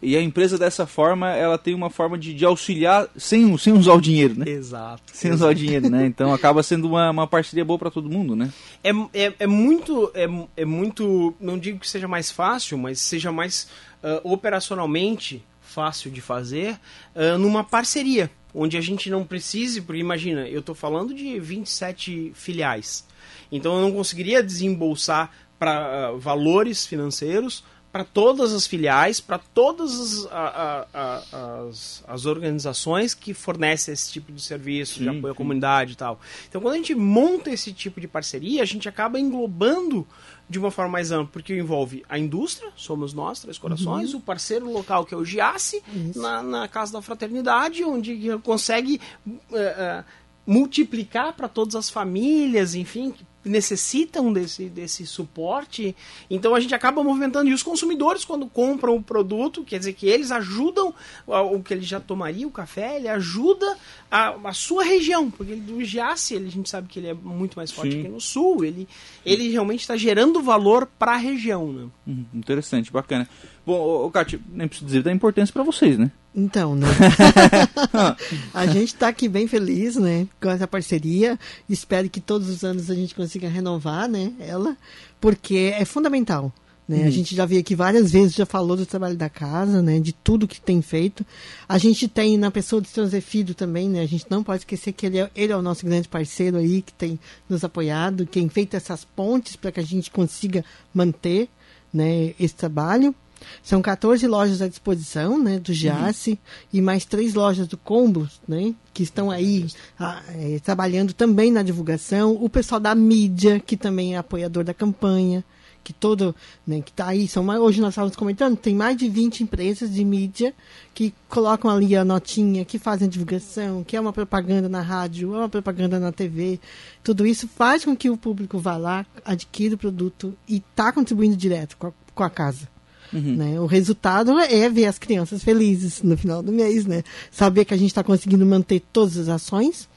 E 0.00 0.16
a 0.16 0.22
empresa 0.22 0.56
dessa 0.56 0.86
forma, 0.86 1.30
ela 1.32 1.58
tem 1.58 1.74
uma 1.74 1.90
forma 1.90 2.16
de, 2.16 2.32
de 2.32 2.44
auxiliar 2.44 3.08
sem, 3.16 3.58
sem 3.58 3.72
usar 3.74 3.92
o 3.92 4.00
dinheiro, 4.00 4.38
né? 4.38 4.48
Exato. 4.48 5.02
Sem 5.12 5.30
exato. 5.30 5.44
usar 5.44 5.50
o 5.50 5.54
dinheiro, 5.54 5.90
né? 5.90 6.06
Então 6.06 6.32
acaba 6.32 6.62
sendo 6.62 6.88
uma, 6.88 7.10
uma 7.10 7.26
parceria 7.26 7.64
boa 7.64 7.78
para 7.78 7.90
todo 7.90 8.08
mundo, 8.08 8.34
né? 8.34 8.50
É, 8.82 8.90
é, 9.12 9.34
é 9.40 9.46
muito, 9.46 10.10
é, 10.14 10.26
é 10.56 10.64
muito, 10.64 11.34
não 11.38 11.58
digo 11.58 11.78
que 11.78 11.88
seja 11.88 12.08
mais 12.08 12.30
fácil, 12.30 12.78
mas 12.78 13.00
seja 13.00 13.30
mais 13.30 13.68
uh, 14.02 14.32
operacionalmente 14.32 15.44
fácil 15.60 16.10
de 16.10 16.20
fazer 16.20 16.78
uh, 17.14 17.38
numa 17.38 17.64
parceria, 17.64 18.30
onde 18.54 18.76
a 18.76 18.80
gente 18.80 19.10
não 19.10 19.24
precise, 19.24 19.80
porque 19.80 20.00
imagina, 20.00 20.48
eu 20.48 20.60
estou 20.60 20.74
falando 20.74 21.14
de 21.14 21.38
27 21.38 22.32
filiais, 22.34 23.06
então 23.50 23.76
eu 23.76 23.80
não 23.82 23.92
conseguiria 23.92 24.42
desembolsar 24.42 25.30
para 25.58 26.12
uh, 26.12 26.18
valores 26.18 26.84
financeiros 26.86 27.64
para 27.92 28.04
todas 28.04 28.54
as 28.54 28.66
filiais, 28.66 29.20
para 29.20 29.38
todas 29.38 30.00
as, 30.00 30.26
a, 30.32 30.86
a, 30.94 31.66
as, 31.68 32.02
as, 32.08 32.24
organizações 32.24 33.12
que 33.12 33.34
fornecem 33.34 33.92
esse 33.92 34.10
tipo 34.10 34.32
de 34.32 34.40
serviço, 34.40 34.94
sim, 34.94 35.02
de 35.02 35.08
apoio 35.10 35.26
sim. 35.26 35.30
à 35.30 35.34
comunidade 35.34 35.92
e 35.92 35.96
tal. 35.96 36.18
Então, 36.48 36.62
quando 36.62 36.72
a 36.72 36.76
gente 36.78 36.94
monta 36.94 37.50
esse 37.50 37.70
tipo 37.70 38.00
de 38.00 38.08
parceria, 38.08 38.62
a 38.62 38.64
gente 38.64 38.88
acaba 38.88 39.20
englobando 39.20 40.06
de 40.48 40.58
uma 40.58 40.70
forma 40.70 40.92
mais 40.92 41.12
ampla, 41.12 41.32
porque 41.32 41.54
envolve 41.54 42.02
a 42.08 42.18
indústria, 42.18 42.72
somos 42.76 43.12
nós, 43.12 43.40
Três 43.40 43.58
Corações, 43.58 44.12
uhum. 44.12 44.20
o 44.20 44.22
parceiro 44.22 44.70
local, 44.72 45.04
que 45.04 45.14
é 45.14 45.16
o 45.16 45.24
Giasse, 45.24 45.82
na, 46.16 46.42
na, 46.42 46.68
Casa 46.68 46.94
da 46.94 47.02
Fraternidade, 47.02 47.84
onde 47.84 48.38
consegue 48.42 49.00
uh, 49.26 49.34
uh, 49.34 50.04
multiplicar 50.46 51.34
para 51.34 51.48
todas 51.48 51.74
as 51.74 51.90
famílias, 51.90 52.74
enfim, 52.74 53.14
necessitam 53.44 54.32
desse, 54.32 54.68
desse 54.68 55.06
suporte. 55.06 55.94
Então 56.30 56.54
a 56.54 56.60
gente 56.60 56.74
acaba 56.74 57.02
movimentando. 57.02 57.50
E 57.50 57.52
os 57.52 57.62
consumidores, 57.62 58.24
quando 58.24 58.46
compram 58.46 58.96
o 58.96 59.02
produto, 59.02 59.64
quer 59.64 59.78
dizer 59.78 59.92
que 59.94 60.06
eles 60.06 60.30
ajudam 60.30 60.94
o 61.26 61.62
que 61.62 61.74
ele 61.74 61.82
já 61.82 62.00
tomaria, 62.00 62.46
o 62.46 62.50
café, 62.50 62.96
ele 62.96 63.08
ajuda 63.08 63.76
a, 64.10 64.34
a 64.44 64.52
sua 64.52 64.84
região. 64.84 65.30
Porque 65.30 65.52
ele, 65.52 65.60
do 65.60 65.84
Giasse, 65.84 66.34
ele, 66.34 66.46
a 66.46 66.50
gente 66.50 66.68
sabe 66.68 66.88
que 66.88 66.98
ele 66.98 67.08
é 67.08 67.14
muito 67.14 67.56
mais 67.56 67.70
forte 67.70 67.92
Sim. 67.92 68.00
aqui 68.00 68.08
no 68.08 68.20
sul. 68.20 68.64
Ele, 68.64 68.88
ele 69.24 69.50
realmente 69.50 69.80
está 69.80 69.96
gerando 69.96 70.42
valor 70.42 70.86
para 70.98 71.12
a 71.12 71.16
região. 71.16 71.72
Né? 71.72 71.88
Hum, 72.06 72.24
interessante, 72.34 72.92
bacana. 72.92 73.28
Bom, 73.66 74.06
o 74.06 74.10
Kátia, 74.10 74.40
nem 74.48 74.68
preciso 74.68 74.86
dizer 74.86 75.02
da 75.02 75.12
importância 75.12 75.52
para 75.52 75.62
vocês, 75.62 75.98
né? 75.98 76.10
Então, 76.34 76.74
né? 76.74 76.86
a 78.54 78.66
gente 78.66 78.94
está 78.94 79.08
aqui 79.08 79.28
bem 79.28 79.46
feliz, 79.46 79.96
né, 79.96 80.26
com 80.40 80.48
essa 80.48 80.66
parceria. 80.66 81.38
Espero 81.68 82.08
que 82.08 82.20
todos 82.20 82.48
os 82.48 82.64
anos 82.64 82.90
a 82.90 82.94
gente 82.94 83.14
consiga 83.14 83.48
renovar, 83.48 84.08
né, 84.08 84.32
ela, 84.40 84.76
porque 85.20 85.74
é 85.76 85.84
fundamental. 85.84 86.52
Né? 86.88 87.04
Hum. 87.04 87.06
A 87.06 87.10
gente 87.10 87.34
já 87.34 87.46
veio 87.46 87.60
aqui 87.60 87.74
várias 87.74 88.10
vezes, 88.10 88.34
já 88.34 88.44
falou 88.44 88.76
do 88.76 88.84
trabalho 88.84 89.16
da 89.16 89.28
casa, 89.28 89.80
né? 89.80 90.00
De 90.00 90.12
tudo 90.12 90.48
que 90.48 90.60
tem 90.60 90.82
feito. 90.82 91.24
A 91.68 91.78
gente 91.78 92.08
tem 92.08 92.36
na 92.36 92.50
pessoa 92.50 92.82
do 92.82 92.88
seu 92.88 93.06
Zé 93.06 93.20
Fido 93.20 93.54
também, 93.54 93.88
né? 93.88 94.00
A 94.00 94.06
gente 94.06 94.26
não 94.28 94.42
pode 94.42 94.62
esquecer 94.62 94.92
que 94.92 95.06
ele 95.06 95.18
é, 95.18 95.30
ele 95.34 95.52
é 95.52 95.56
o 95.56 95.62
nosso 95.62 95.86
grande 95.86 96.08
parceiro 96.08 96.56
aí, 96.56 96.82
que 96.82 96.92
tem 96.92 97.18
nos 97.48 97.62
apoiado, 97.62 98.26
que 98.26 98.32
tem 98.32 98.48
feito 98.48 98.76
essas 98.76 99.04
pontes 99.04 99.54
para 99.54 99.70
que 99.70 99.80
a 99.80 99.84
gente 99.84 100.10
consiga 100.10 100.64
manter 100.92 101.48
né, 101.94 102.34
esse 102.38 102.54
trabalho. 102.54 103.14
São 103.62 103.82
14 103.82 104.26
lojas 104.26 104.62
à 104.62 104.68
disposição, 104.68 105.42
né, 105.42 105.58
do 105.58 105.72
Jace, 105.72 106.30
uhum. 106.30 106.36
e 106.72 106.82
mais 106.82 107.04
três 107.04 107.34
lojas 107.34 107.66
do 107.66 107.76
Combos, 107.76 108.40
né, 108.46 108.74
que 108.92 109.02
estão 109.02 109.30
aí 109.30 109.66
a, 109.98 110.22
é, 110.28 110.58
trabalhando 110.60 111.12
também 111.12 111.50
na 111.50 111.62
divulgação. 111.62 112.36
O 112.40 112.48
pessoal 112.48 112.80
da 112.80 112.94
mídia, 112.94 113.60
que 113.60 113.76
também 113.76 114.14
é 114.14 114.18
apoiador 114.18 114.64
da 114.64 114.74
campanha, 114.74 115.44
que 115.82 115.92
todo, 115.92 116.34
né, 116.66 116.80
que 116.80 116.90
está 116.90 117.08
aí, 117.08 117.26
são 117.26 117.42
mais, 117.42 117.60
hoje 117.60 117.80
nós 117.80 117.90
estávamos 117.90 118.16
comentando, 118.16 118.56
tem 118.56 118.74
mais 118.74 118.96
de 118.96 119.08
20 119.08 119.42
empresas 119.42 119.92
de 119.92 120.04
mídia 120.04 120.54
que 120.94 121.12
colocam 121.28 121.70
ali 121.70 121.96
a 121.96 122.04
notinha, 122.04 122.64
que 122.64 122.78
fazem 122.78 123.08
divulgação, 123.08 123.82
que 123.82 123.96
é 123.96 124.00
uma 124.00 124.12
propaganda 124.12 124.68
na 124.68 124.80
rádio, 124.80 125.34
é 125.34 125.38
uma 125.38 125.48
propaganda 125.48 125.98
na 125.98 126.12
TV. 126.12 126.60
Tudo 127.02 127.26
isso 127.26 127.48
faz 127.48 127.84
com 127.84 127.96
que 127.96 128.10
o 128.10 128.16
público 128.16 128.58
vá 128.58 128.76
lá, 128.76 129.04
adquira 129.24 129.74
o 129.74 129.78
produto 129.78 130.34
e 130.48 130.58
está 130.58 130.92
contribuindo 130.92 131.36
direto 131.36 131.76
com 131.76 131.88
a, 131.88 131.92
com 132.14 132.22
a 132.22 132.30
casa. 132.30 132.71
Uhum. 133.12 133.36
Né? 133.36 133.60
O 133.60 133.66
resultado 133.66 134.38
é 134.38 134.68
ver 134.68 134.86
as 134.86 134.98
crianças 134.98 135.42
felizes 135.42 136.02
no 136.02 136.16
final 136.16 136.42
do 136.42 136.52
mês, 136.52 136.86
né? 136.86 137.02
Saber 137.30 137.64
que 137.64 137.74
a 137.74 137.76
gente 137.76 137.90
está 137.90 138.02
conseguindo 138.02 138.46
manter 138.46 138.82
todas 138.92 139.16
as 139.16 139.28
ações. 139.28 139.88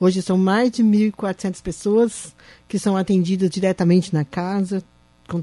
Hoje 0.00 0.22
são 0.22 0.38
mais 0.38 0.70
de 0.70 0.82
1.400 0.82 1.62
pessoas 1.62 2.34
que 2.68 2.78
são 2.78 2.96
atendidas 2.96 3.50
diretamente 3.50 4.14
na 4.14 4.24
casa, 4.24 4.82
com, 5.28 5.42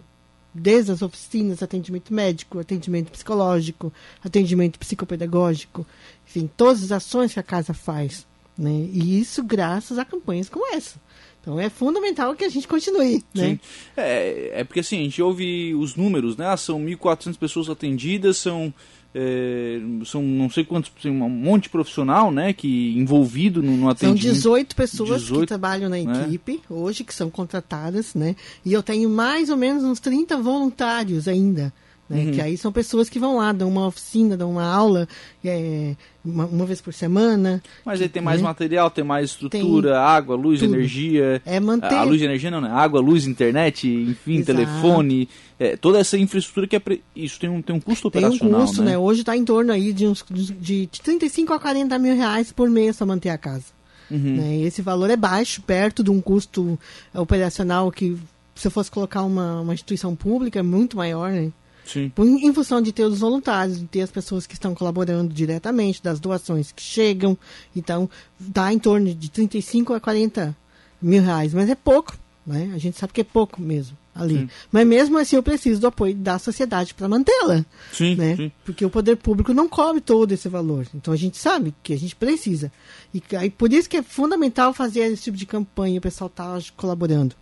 desde 0.54 0.92
as 0.92 1.02
oficinas, 1.02 1.62
atendimento 1.62 2.14
médico, 2.14 2.60
atendimento 2.60 3.12
psicológico, 3.12 3.94
atendimento 4.24 4.80
psicopedagógico, 4.80 5.86
enfim, 6.28 6.50
todas 6.56 6.84
as 6.84 6.92
ações 6.92 7.34
que 7.34 7.40
a 7.40 7.44
casa 7.44 7.74
faz. 7.74 8.26
Né? 8.62 8.88
E 8.94 9.20
isso 9.20 9.42
graças 9.42 9.98
a 9.98 10.06
campanhas 10.06 10.48
como 10.48 10.72
essa. 10.72 11.02
Então 11.42 11.60
é 11.60 11.68
fundamental 11.68 12.36
que 12.36 12.46
a 12.46 12.50
gente 12.50 12.68
continue, 12.68 13.24
né? 13.34 13.50
Sim. 13.50 13.60
É, 13.98 14.52
é 14.62 14.64
porque 14.64 14.82
assim, 14.82 15.00
a 15.00 15.04
gente 15.04 15.20
ouve 15.20 15.74
os 15.74 15.96
números, 15.96 16.38
né? 16.38 16.46
Ah, 16.46 16.56
são 16.56 16.80
1.400 16.80 17.36
pessoas 17.36 17.68
atendidas, 17.68 18.38
são, 18.38 18.72
é, 19.16 19.80
são 20.06 20.22
não 20.22 20.48
sei 20.52 20.64
quantos, 20.64 20.92
um 21.04 21.28
monte 21.28 21.64
de 21.64 21.70
profissional, 21.70 22.32
né? 22.32 22.54
Que 22.54 22.96
envolvido 22.96 23.64
no, 23.64 23.76
no 23.76 23.90
atendimento. 23.90 24.22
São 24.22 24.34
18 24.34 24.76
pessoas 24.76 25.22
18, 25.22 25.42
que 25.42 25.48
trabalham 25.48 25.90
na 25.90 25.98
né? 25.98 26.26
equipe 26.26 26.54
né? 26.54 26.60
hoje, 26.70 27.04
que 27.04 27.16
são 27.16 27.32
contratadas, 27.32 28.14
né? 28.14 28.36
E 28.64 28.72
eu 28.72 28.84
tenho 28.84 29.10
mais 29.10 29.50
ou 29.50 29.58
menos 29.58 29.84
uns 29.84 30.00
30 30.00 30.38
voluntários 30.38 31.28
ainda. 31.28 31.74
Né? 32.12 32.26
Uhum. 32.26 32.32
Que 32.32 32.42
aí 32.42 32.58
são 32.58 32.74
pessoas 32.74 33.08
que 33.10 33.18
vão 33.18 33.38
lá, 33.38 33.54
dão 33.54 33.70
uma 33.70 33.88
oficina, 33.88 34.36
dão 34.36 34.52
uma 34.52 34.66
aula 34.66 35.08
é, 35.46 35.96
uma, 36.26 36.46
uma, 36.46 36.66
vez 36.66 36.82
por 36.82 36.94
semana. 36.94 37.64
Mas 37.86 38.00
que, 38.00 38.04
aí 38.04 38.10
tem 38.10 38.22
mais 38.22 38.42
né? 38.42 38.48
material, 38.50 38.92
tem 38.92 39.02
mais 39.02 39.30
estrutura, 39.30 39.92
tem 39.92 39.98
água, 39.98 40.36
luz, 40.36 40.60
tudo. 40.60 40.76
energia. 40.76 41.42
É 41.46 41.58
manter... 41.58 41.96
A, 41.96 42.04
luz 42.04 42.20
de 42.20 42.26
energia 42.26 42.52
não, 42.52 42.60
né? 42.60 42.70
Água, 42.70 43.00
luz, 43.00 43.26
internet, 43.26 43.88
enfim, 43.88 44.40
Exato. 44.40 44.60
telefone. 44.60 45.30
É, 45.58 45.78
toda 45.78 46.00
essa 46.00 46.18
infraestrutura 46.18 46.68
que 46.68 46.76
é 46.76 46.80
pre... 46.80 47.02
isso 47.16 47.40
tem 47.40 47.50
um, 47.50 47.62
tem 47.62 47.74
um 47.74 47.80
custo 47.80 48.12
tem 48.12 48.20
operacional. 48.20 48.52
Tem 48.52 48.62
um 48.62 48.66
custo, 48.66 48.84
né? 48.84 48.92
né? 48.92 48.98
Hoje 48.98 49.22
está 49.22 49.38
em 49.38 49.46
torno 49.46 49.72
aí 49.72 49.94
de, 49.94 50.06
uns, 50.06 50.26
de 50.30 50.90
35 51.02 51.54
a 51.54 51.60
40 51.60 51.98
mil 51.98 52.14
reais 52.14 52.52
por 52.52 52.70
mês 52.70 52.98
para 52.98 53.08
manter 53.08 53.30
a 53.30 53.38
casa. 53.38 53.68
Uhum. 54.10 54.36
Né? 54.36 54.58
Esse 54.58 54.82
valor 54.82 55.10
é 55.10 55.16
baixo, 55.16 55.62
perto 55.62 56.04
de 56.04 56.12
um 56.12 56.20
custo 56.20 56.78
operacional 57.14 57.90
que 57.90 58.18
se 58.54 58.68
eu 58.68 58.72
fosse 58.72 58.92
colocar 58.92 59.24
uma, 59.24 59.62
uma 59.62 59.74
instituição 59.74 60.14
pública 60.14 60.60
é 60.60 60.62
muito 60.62 60.98
maior, 60.98 61.32
né? 61.32 61.52
Sim. 61.86 62.12
Em 62.18 62.54
função 62.54 62.82
de 62.82 62.92
ter 62.92 63.04
os 63.04 63.20
voluntários, 63.20 63.80
de 63.80 63.86
ter 63.86 64.02
as 64.02 64.12
pessoas 64.12 64.46
que 64.46 64.54
estão 64.54 64.74
colaborando 64.74 65.34
diretamente, 65.34 66.02
das 66.02 66.20
doações 66.20 66.72
que 66.72 66.82
chegam. 66.82 67.38
Então, 67.76 68.10
dá 68.40 68.72
em 68.72 68.80
torno 68.80 69.14
de 69.14 69.30
35 69.32 69.94
a 69.94 70.00
40 70.00 70.56
mil 71.02 71.22
reais. 71.22 71.54
Mas 71.54 71.70
é 71.70 71.76
pouco, 71.76 72.18
né? 72.46 72.72
A 72.74 72.78
gente 72.78 72.98
sabe 72.98 73.14
que 73.14 73.22
é 73.22 73.26
pouco 73.26 73.62
mesmo 73.62 73.98
ali. 74.14 74.40
Sim. 74.40 74.50
Mas 74.72 74.88
mesmo 74.88 75.18
assim 75.18 75.36
eu 75.36 75.44
preciso 75.44 75.82
do 75.82 75.88
apoio 75.88 76.16
da 76.16 76.38
sociedade 76.38 76.94
para 76.94 77.08
mantê-la. 77.08 77.66
Sim, 77.92 78.16
né? 78.16 78.36
sim. 78.36 78.52
Porque 78.66 78.86
o 78.86 78.90
poder 78.90 79.18
público 79.18 79.54
não 79.54 79.68
cobre 79.68 80.02
todo 80.02 80.32
esse 80.32 80.48
valor. 80.50 80.86
Então 80.94 81.14
a 81.14 81.18
gente 81.18 81.38
sabe 81.38 81.74
que 81.82 81.94
a 81.94 81.98
gente 81.98 82.16
precisa. 82.16 82.72
E 83.14 83.24
aí, 83.36 83.50
por 83.50 83.72
isso 83.72 83.90
que 83.90 83.98
é 83.98 84.04
fundamental 84.04 84.74
fazer 84.74 85.02
esse 85.02 85.24
tipo 85.24 85.38
de 85.38 85.46
campanha, 85.46 86.00
o 86.00 86.02
pessoal 86.02 86.30
tá 86.30 86.58
colaborando. 86.76 87.36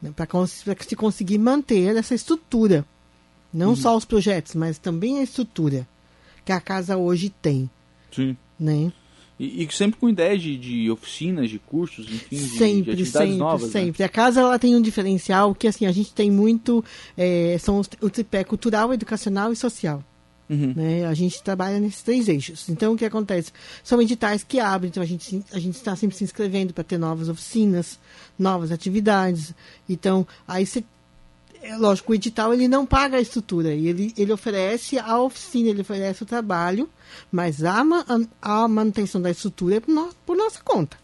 Né? 0.00 0.12
Para 0.14 0.28
se 0.46 0.96
conseguir 0.96 1.38
manter 1.38 1.96
essa 1.96 2.14
estrutura. 2.14 2.84
Não 3.54 3.70
uhum. 3.70 3.76
só 3.76 3.96
os 3.96 4.04
projetos, 4.04 4.56
mas 4.56 4.78
também 4.78 5.20
a 5.20 5.22
estrutura 5.22 5.86
que 6.44 6.50
a 6.50 6.60
casa 6.60 6.96
hoje 6.96 7.30
tem. 7.30 7.70
Sim. 8.10 8.36
Né? 8.58 8.92
E, 9.38 9.64
e 9.64 9.72
sempre 9.72 9.98
com 9.98 10.08
ideia 10.08 10.36
de, 10.36 10.56
de, 10.56 10.90
oficinas, 10.90 11.48
de 11.48 11.58
cursos, 11.58 12.06
enfim, 12.06 12.36
sempre, 12.36 12.66
de, 12.66 12.82
de 12.82 12.90
atividades 13.02 13.12
sempre, 13.12 13.36
novas. 13.36 13.70
Sempre, 13.70 14.02
né? 14.02 14.06
A 14.06 14.08
casa 14.08 14.40
ela 14.40 14.58
tem 14.58 14.74
um 14.74 14.82
diferencial 14.82 15.54
que 15.54 15.68
assim 15.68 15.86
a 15.86 15.92
gente 15.92 16.12
tem 16.12 16.30
muito, 16.30 16.84
é, 17.16 17.56
são 17.60 17.80
o 18.00 18.10
tripé 18.10 18.42
cultural, 18.44 18.92
educacional 18.92 19.52
e 19.52 19.56
social. 19.56 20.02
Uhum. 20.48 20.74
Né? 20.76 21.06
A 21.06 21.14
gente 21.14 21.42
trabalha 21.42 21.80
nesses 21.80 22.02
três 22.02 22.28
eixos. 22.28 22.68
Então, 22.68 22.92
o 22.92 22.96
que 22.96 23.04
acontece? 23.04 23.50
São 23.82 24.00
editais 24.00 24.44
que 24.44 24.60
abrem, 24.60 24.90
então 24.90 25.02
a 25.02 25.06
gente, 25.06 25.42
a 25.52 25.58
gente 25.58 25.76
está 25.76 25.96
sempre 25.96 26.16
se 26.16 26.24
inscrevendo 26.24 26.72
para 26.72 26.84
ter 26.84 26.98
novas 26.98 27.28
oficinas, 27.28 27.98
novas 28.38 28.70
atividades. 28.70 29.54
Então, 29.88 30.26
aí 30.46 30.66
você. 30.66 30.84
É 31.66 31.76
lógico, 31.76 32.12
o 32.12 32.14
edital 32.14 32.52
ele 32.52 32.68
não 32.68 32.84
paga 32.84 33.16
a 33.16 33.20
estrutura, 33.20 33.70
ele, 33.72 34.12
ele 34.18 34.32
oferece 34.32 34.98
a 34.98 35.18
oficina, 35.18 35.70
ele 35.70 35.80
oferece 35.80 36.22
o 36.22 36.26
trabalho, 36.26 36.88
mas 37.32 37.64
a, 37.64 37.82
a 38.42 38.68
manutenção 38.68 39.20
da 39.20 39.30
estrutura 39.30 39.76
é 39.76 39.80
por, 39.80 39.92
no, 39.92 40.10
por 40.26 40.36
nossa 40.36 40.60
conta. 40.62 40.98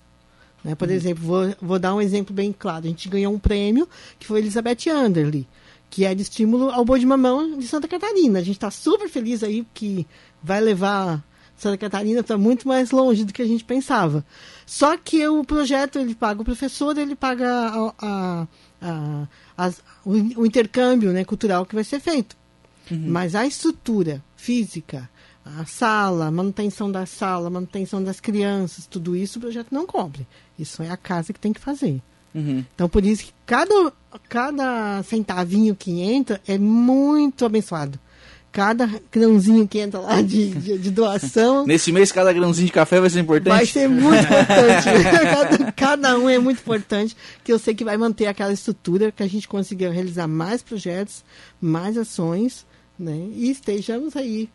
Né? 0.63 0.75
Por 0.75 0.89
uhum. 0.89 0.95
exemplo, 0.95 1.25
vou, 1.25 1.55
vou 1.63 1.79
dar 1.79 1.95
um 1.95 2.01
exemplo 2.01 2.35
bem 2.35 2.55
claro. 2.57 2.85
A 2.85 2.89
gente 2.89 3.09
ganhou 3.09 3.33
um 3.33 3.39
prêmio 3.39 3.89
que 4.19 4.27
foi 4.27 4.41
Elizabeth 4.41 4.89
Underly 4.89 5.49
que 5.91 6.05
é 6.05 6.15
de 6.15 6.23
estímulo 6.23 6.71
ao 6.71 6.85
boi 6.85 7.01
de 7.01 7.05
mamão 7.05 7.59
de 7.59 7.67
Santa 7.67 7.89
Catarina. 7.89 8.39
A 8.39 8.43
gente 8.43 8.57
está 8.57 8.71
super 8.71 9.09
feliz 9.09 9.43
aí 9.43 9.67
que 9.75 10.07
vai 10.41 10.61
levar 10.61 11.23
Santa 11.57 11.77
Catarina 11.77 12.23
para 12.23 12.39
muito 12.39 12.67
mais 12.67 12.93
longe 12.93 13.25
do 13.25 13.33
que 13.33 13.43
a 13.43 13.47
gente 13.47 13.65
pensava. 13.65 14.25
Só 14.65 14.97
que 14.97 15.27
o 15.27 15.45
projeto 15.45 15.99
ele 15.99 16.15
paga 16.15 16.41
o 16.41 16.45
professor, 16.45 16.97
ele 16.97 17.17
paga 17.17 17.49
a, 17.51 17.95
a, 18.01 18.49
a, 18.81 19.69
o, 20.05 20.13
o, 20.41 20.47
intercâmbio 20.47 21.13
né, 21.13 21.25
cultural 21.25 21.67
que 21.67 21.75
vai 21.75 21.85
ser 21.85 22.01
feito. 22.01 22.37
Uhum. 22.91 23.05
Mas 23.07 23.35
a 23.35 23.47
estrutura 23.47 24.23
física, 24.37 25.09
a 25.45 25.65
sala, 25.65 26.31
manutenção 26.31 26.91
da 26.91 27.07
sala, 27.07 27.51
manutenção 27.51 28.03
das 28.03 28.21
crianças, 28.21 28.87
tudo 28.87 29.15
isso 29.15 29.39
o 29.39 29.43
projeto 29.43 29.73
não 29.73 29.87
cobre. 29.87 30.27
Isso 30.59 30.83
é 30.83 30.91
a 30.91 30.97
casa 30.97 31.33
que 31.33 31.41
tem 31.41 31.53
que 31.53 31.61
fazer. 31.61 32.01
Uhum. 32.35 32.65
Então, 32.75 32.89
por 32.89 33.05
isso 33.05 33.25
que 33.25 33.33
cada, 33.45 33.93
cada 34.29 35.03
centavinho 35.03 35.75
que 35.75 36.01
entra 36.01 36.41
é 36.47 36.59
muito 36.59 37.45
abençoado. 37.45 37.99
Cada 38.53 38.91
grãozinho 39.13 39.67
que 39.67 39.79
entra 39.79 40.01
lá 40.01 40.21
de, 40.21 40.51
de, 40.51 40.79
de 40.79 40.91
doação. 40.91 41.65
Nesse 41.65 41.93
mês, 41.93 42.11
cada 42.11 42.33
grãozinho 42.33 42.67
de 42.67 42.73
café 42.73 43.01
vai 43.01 43.09
ser 43.09 43.21
importante? 43.21 43.49
Vai 43.49 43.67
ser 43.67 43.89
muito 43.89 44.25
importante. 44.25 45.05
cada, 45.63 45.73
cada 45.73 46.19
um 46.19 46.29
é 46.29 46.39
muito 46.39 46.59
importante, 46.59 47.17
que 47.45 47.53
eu 47.53 47.59
sei 47.59 47.75
que 47.75 47.85
vai 47.85 47.97
manter 47.97 48.27
aquela 48.27 48.53
estrutura, 48.53 49.13
que 49.13 49.23
a 49.23 49.29
gente 49.29 49.47
consiga 49.47 49.91
realizar 49.91 50.27
mais 50.27 50.63
projetos, 50.63 51.25
mais 51.61 51.97
ações, 51.97 52.67
né? 52.99 53.29
E 53.35 53.51
estejamos 53.51 54.17
aí 54.17 54.49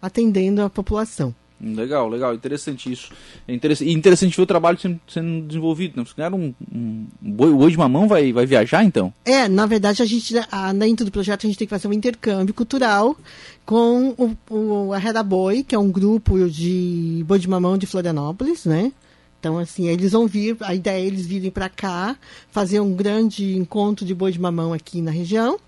atendendo 0.00 0.62
a 0.62 0.70
população. 0.70 1.34
Legal, 1.64 2.08
legal, 2.08 2.34
interessante 2.34 2.92
isso. 2.92 3.10
É 3.48 3.54
interessante, 3.54 3.90
interessante 3.90 4.36
ver 4.36 4.42
o 4.42 4.46
trabalho 4.46 4.78
sendo, 4.78 5.00
sendo 5.08 5.46
desenvolvido. 5.46 5.96
Né? 5.96 6.06
Ganhar 6.16 6.34
um, 6.34 6.54
um, 6.72 7.06
boi, 7.20 7.50
o 7.50 7.56
boi 7.56 7.70
de 7.70 7.78
mamão 7.78 8.06
vai, 8.06 8.32
vai 8.32 8.44
viajar 8.44 8.84
então? 8.84 9.12
É, 9.24 9.48
na 9.48 9.64
verdade, 9.64 10.02
a 10.02 10.06
gente, 10.06 10.34
dentro 10.78 11.06
do 11.06 11.10
projeto, 11.10 11.46
a 11.46 11.48
gente 11.48 11.58
tem 11.58 11.66
que 11.66 11.70
fazer 11.70 11.88
um 11.88 11.92
intercâmbio 11.92 12.52
cultural 12.52 13.16
com 13.64 14.14
o, 14.18 14.36
o 14.50 14.92
a 14.92 14.98
Reda 14.98 15.22
Boi, 15.22 15.62
que 15.62 15.74
é 15.74 15.78
um 15.78 15.90
grupo 15.90 16.48
de 16.50 17.24
boi 17.26 17.38
de 17.38 17.48
mamão 17.48 17.78
de 17.78 17.86
Florianópolis, 17.86 18.66
né? 18.66 18.92
Então, 19.40 19.58
assim, 19.58 19.88
eles 19.88 20.12
vão 20.12 20.26
vir, 20.26 20.56
a 20.60 20.74
ideia 20.74 21.02
é 21.02 21.06
eles 21.06 21.26
virem 21.26 21.50
para 21.50 21.68
cá, 21.68 22.16
fazer 22.50 22.80
um 22.80 22.94
grande 22.94 23.56
encontro 23.56 24.04
de 24.04 24.14
boi 24.14 24.32
de 24.32 24.40
mamão 24.40 24.72
aqui 24.72 25.02
na 25.02 25.10
região 25.10 25.58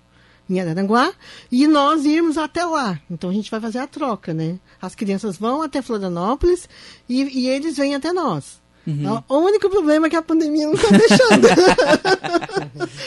em 0.49 0.59
Araranguá, 0.59 1.11
e 1.51 1.67
nós 1.67 2.05
irmos 2.05 2.37
até 2.37 2.63
lá. 2.65 2.99
Então 3.09 3.29
a 3.29 3.33
gente 3.33 3.51
vai 3.51 3.59
fazer 3.59 3.79
a 3.79 3.87
troca, 3.87 4.33
né? 4.33 4.59
As 4.81 4.95
crianças 4.95 5.37
vão 5.37 5.61
até 5.61 5.81
Florianópolis 5.81 6.67
e, 7.07 7.23
e 7.41 7.47
eles 7.47 7.77
vêm 7.77 7.95
até 7.95 8.13
nós. 8.13 8.59
Uhum. 8.87 9.21
O 9.27 9.39
único 9.39 9.69
problema 9.69 10.07
é 10.07 10.09
que 10.09 10.15
a 10.15 10.21
pandemia 10.21 10.65
não 10.65 10.73
está 10.73 10.87
deixando. 10.95 11.47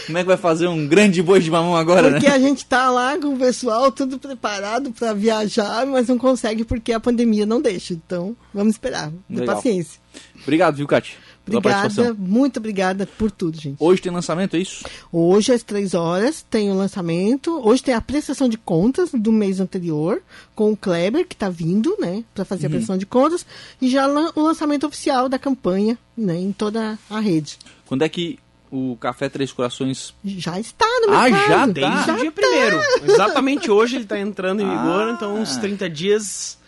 Como 0.07 0.19
é 0.19 0.21
que 0.21 0.27
vai 0.27 0.37
fazer 0.37 0.67
um 0.69 0.87
grande 0.87 1.23
boi 1.23 1.41
de 1.41 1.51
mamão 1.51 1.75
agora, 1.75 2.11
porque 2.11 2.29
né? 2.29 2.35
a 2.35 2.39
gente 2.39 2.59
está 2.59 2.91
lá 2.91 3.17
com 3.17 3.29
o 3.29 3.39
pessoal 3.39 3.91
tudo 3.91 4.19
preparado 4.19 4.93
para 4.93 5.15
viajar, 5.15 5.87
mas 5.87 6.09
não 6.09 6.19
consegue 6.19 6.65
porque 6.65 6.93
a 6.93 7.01
pandemia 7.01 7.47
não 7.47 7.63
deixa. 7.63 7.95
Então, 7.95 8.37
vamos 8.53 8.75
esperar. 8.75 9.11
De 9.29 9.43
paciência. 9.47 9.99
Obrigado, 10.43 10.77
viu, 10.77 10.87
Cátia? 10.87 11.17
Obrigada, 11.59 12.15
muito 12.15 12.59
obrigada 12.59 13.07
por 13.07 13.31
tudo, 13.31 13.61
gente. 13.61 13.77
Hoje 13.79 14.01
tem 14.03 14.13
lançamento, 14.13 14.57
é 14.57 14.61
isso? 14.61 14.85
Hoje, 15.13 15.53
às 15.53 15.63
três 15.63 15.95
horas, 15.95 16.45
tem 16.49 16.71
o 16.71 16.75
lançamento. 16.75 17.61
Hoje 17.67 17.83
tem 17.83 17.95
a 17.95 18.01
prestação 18.01 18.49
de 18.49 18.59
contas 18.59 19.11
do 19.13 19.33
mês 19.33 19.61
anterior, 19.61 20.23
com 20.55 20.73
o 20.73 20.77
Kleber, 20.77 21.27
que 21.27 21.35
está 21.35 21.49
vindo, 21.49 21.97
né, 21.99 22.25
para 22.35 22.45
fazer 22.45 22.67
uhum. 22.67 22.69
a 22.69 22.71
prestação 22.71 22.99
de 22.99 23.07
contas, 23.07 23.47
e 23.81 23.91
já 23.91 24.07
o 24.35 24.43
lançamento 24.43 24.87
oficial 24.87 25.29
da 25.29 25.39
campanha, 25.39 25.99
né, 26.17 26.39
em 26.39 26.53
toda 26.53 26.99
a 27.09 27.21
rede. 27.21 27.59
Quando 27.87 28.03
é 28.03 28.09
que 28.09 28.39
o 28.71 28.97
Café 28.97 29.29
Três 29.29 29.53
Corações 29.53 30.15
já 30.25 30.59
está 30.61 30.87
no 31.01 31.11
mercado. 31.11 31.35
Ah, 31.35 31.49
já 31.49 31.65
tem? 31.65 31.91
Desde 31.91 32.11
o 32.11 32.17
dia 32.17 32.33
tá. 32.33 32.41
primeiro. 32.41 32.81
Exatamente 33.03 33.71
hoje 33.71 33.97
ele 33.97 34.05
está 34.05 34.19
entrando 34.19 34.63
em 34.63 34.69
vigor, 34.69 35.09
ah. 35.09 35.13
então 35.13 35.35
uns 35.35 35.57
30 35.57 35.91
dias 35.91 36.59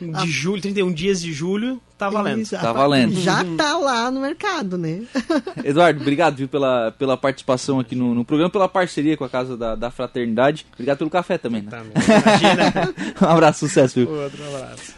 de 0.00 0.10
ah. 0.12 0.24
julho, 0.26 0.60
31 0.60 0.92
dias 0.92 1.20
de 1.20 1.32
julho, 1.32 1.80
tá 1.96 2.10
valendo. 2.10 2.48
Tá 2.48 2.72
valendo. 2.72 3.14
Já 3.20 3.44
tá 3.56 3.76
lá 3.78 4.10
no 4.10 4.20
mercado, 4.20 4.76
né? 4.76 5.02
Eduardo, 5.64 6.00
obrigado 6.00 6.36
viu, 6.36 6.48
pela, 6.48 6.92
pela 6.92 7.16
participação 7.16 7.80
aqui 7.80 7.94
no, 7.94 8.14
no 8.14 8.24
programa, 8.24 8.50
pela 8.50 8.68
parceria 8.68 9.16
com 9.16 9.24
a 9.24 9.28
Casa 9.28 9.56
da, 9.56 9.74
da 9.74 9.90
Fraternidade. 9.90 10.66
Obrigado 10.74 10.98
pelo 10.98 11.10
café 11.10 11.38
também, 11.38 11.62
né? 11.62 11.70
Também. 11.70 11.92
Imagina. 11.94 12.94
um 13.20 13.32
abraço, 13.32 13.60
sucesso, 13.60 14.00
viu? 14.00 14.10
Outro 14.10 14.44
abraço. 14.46 14.94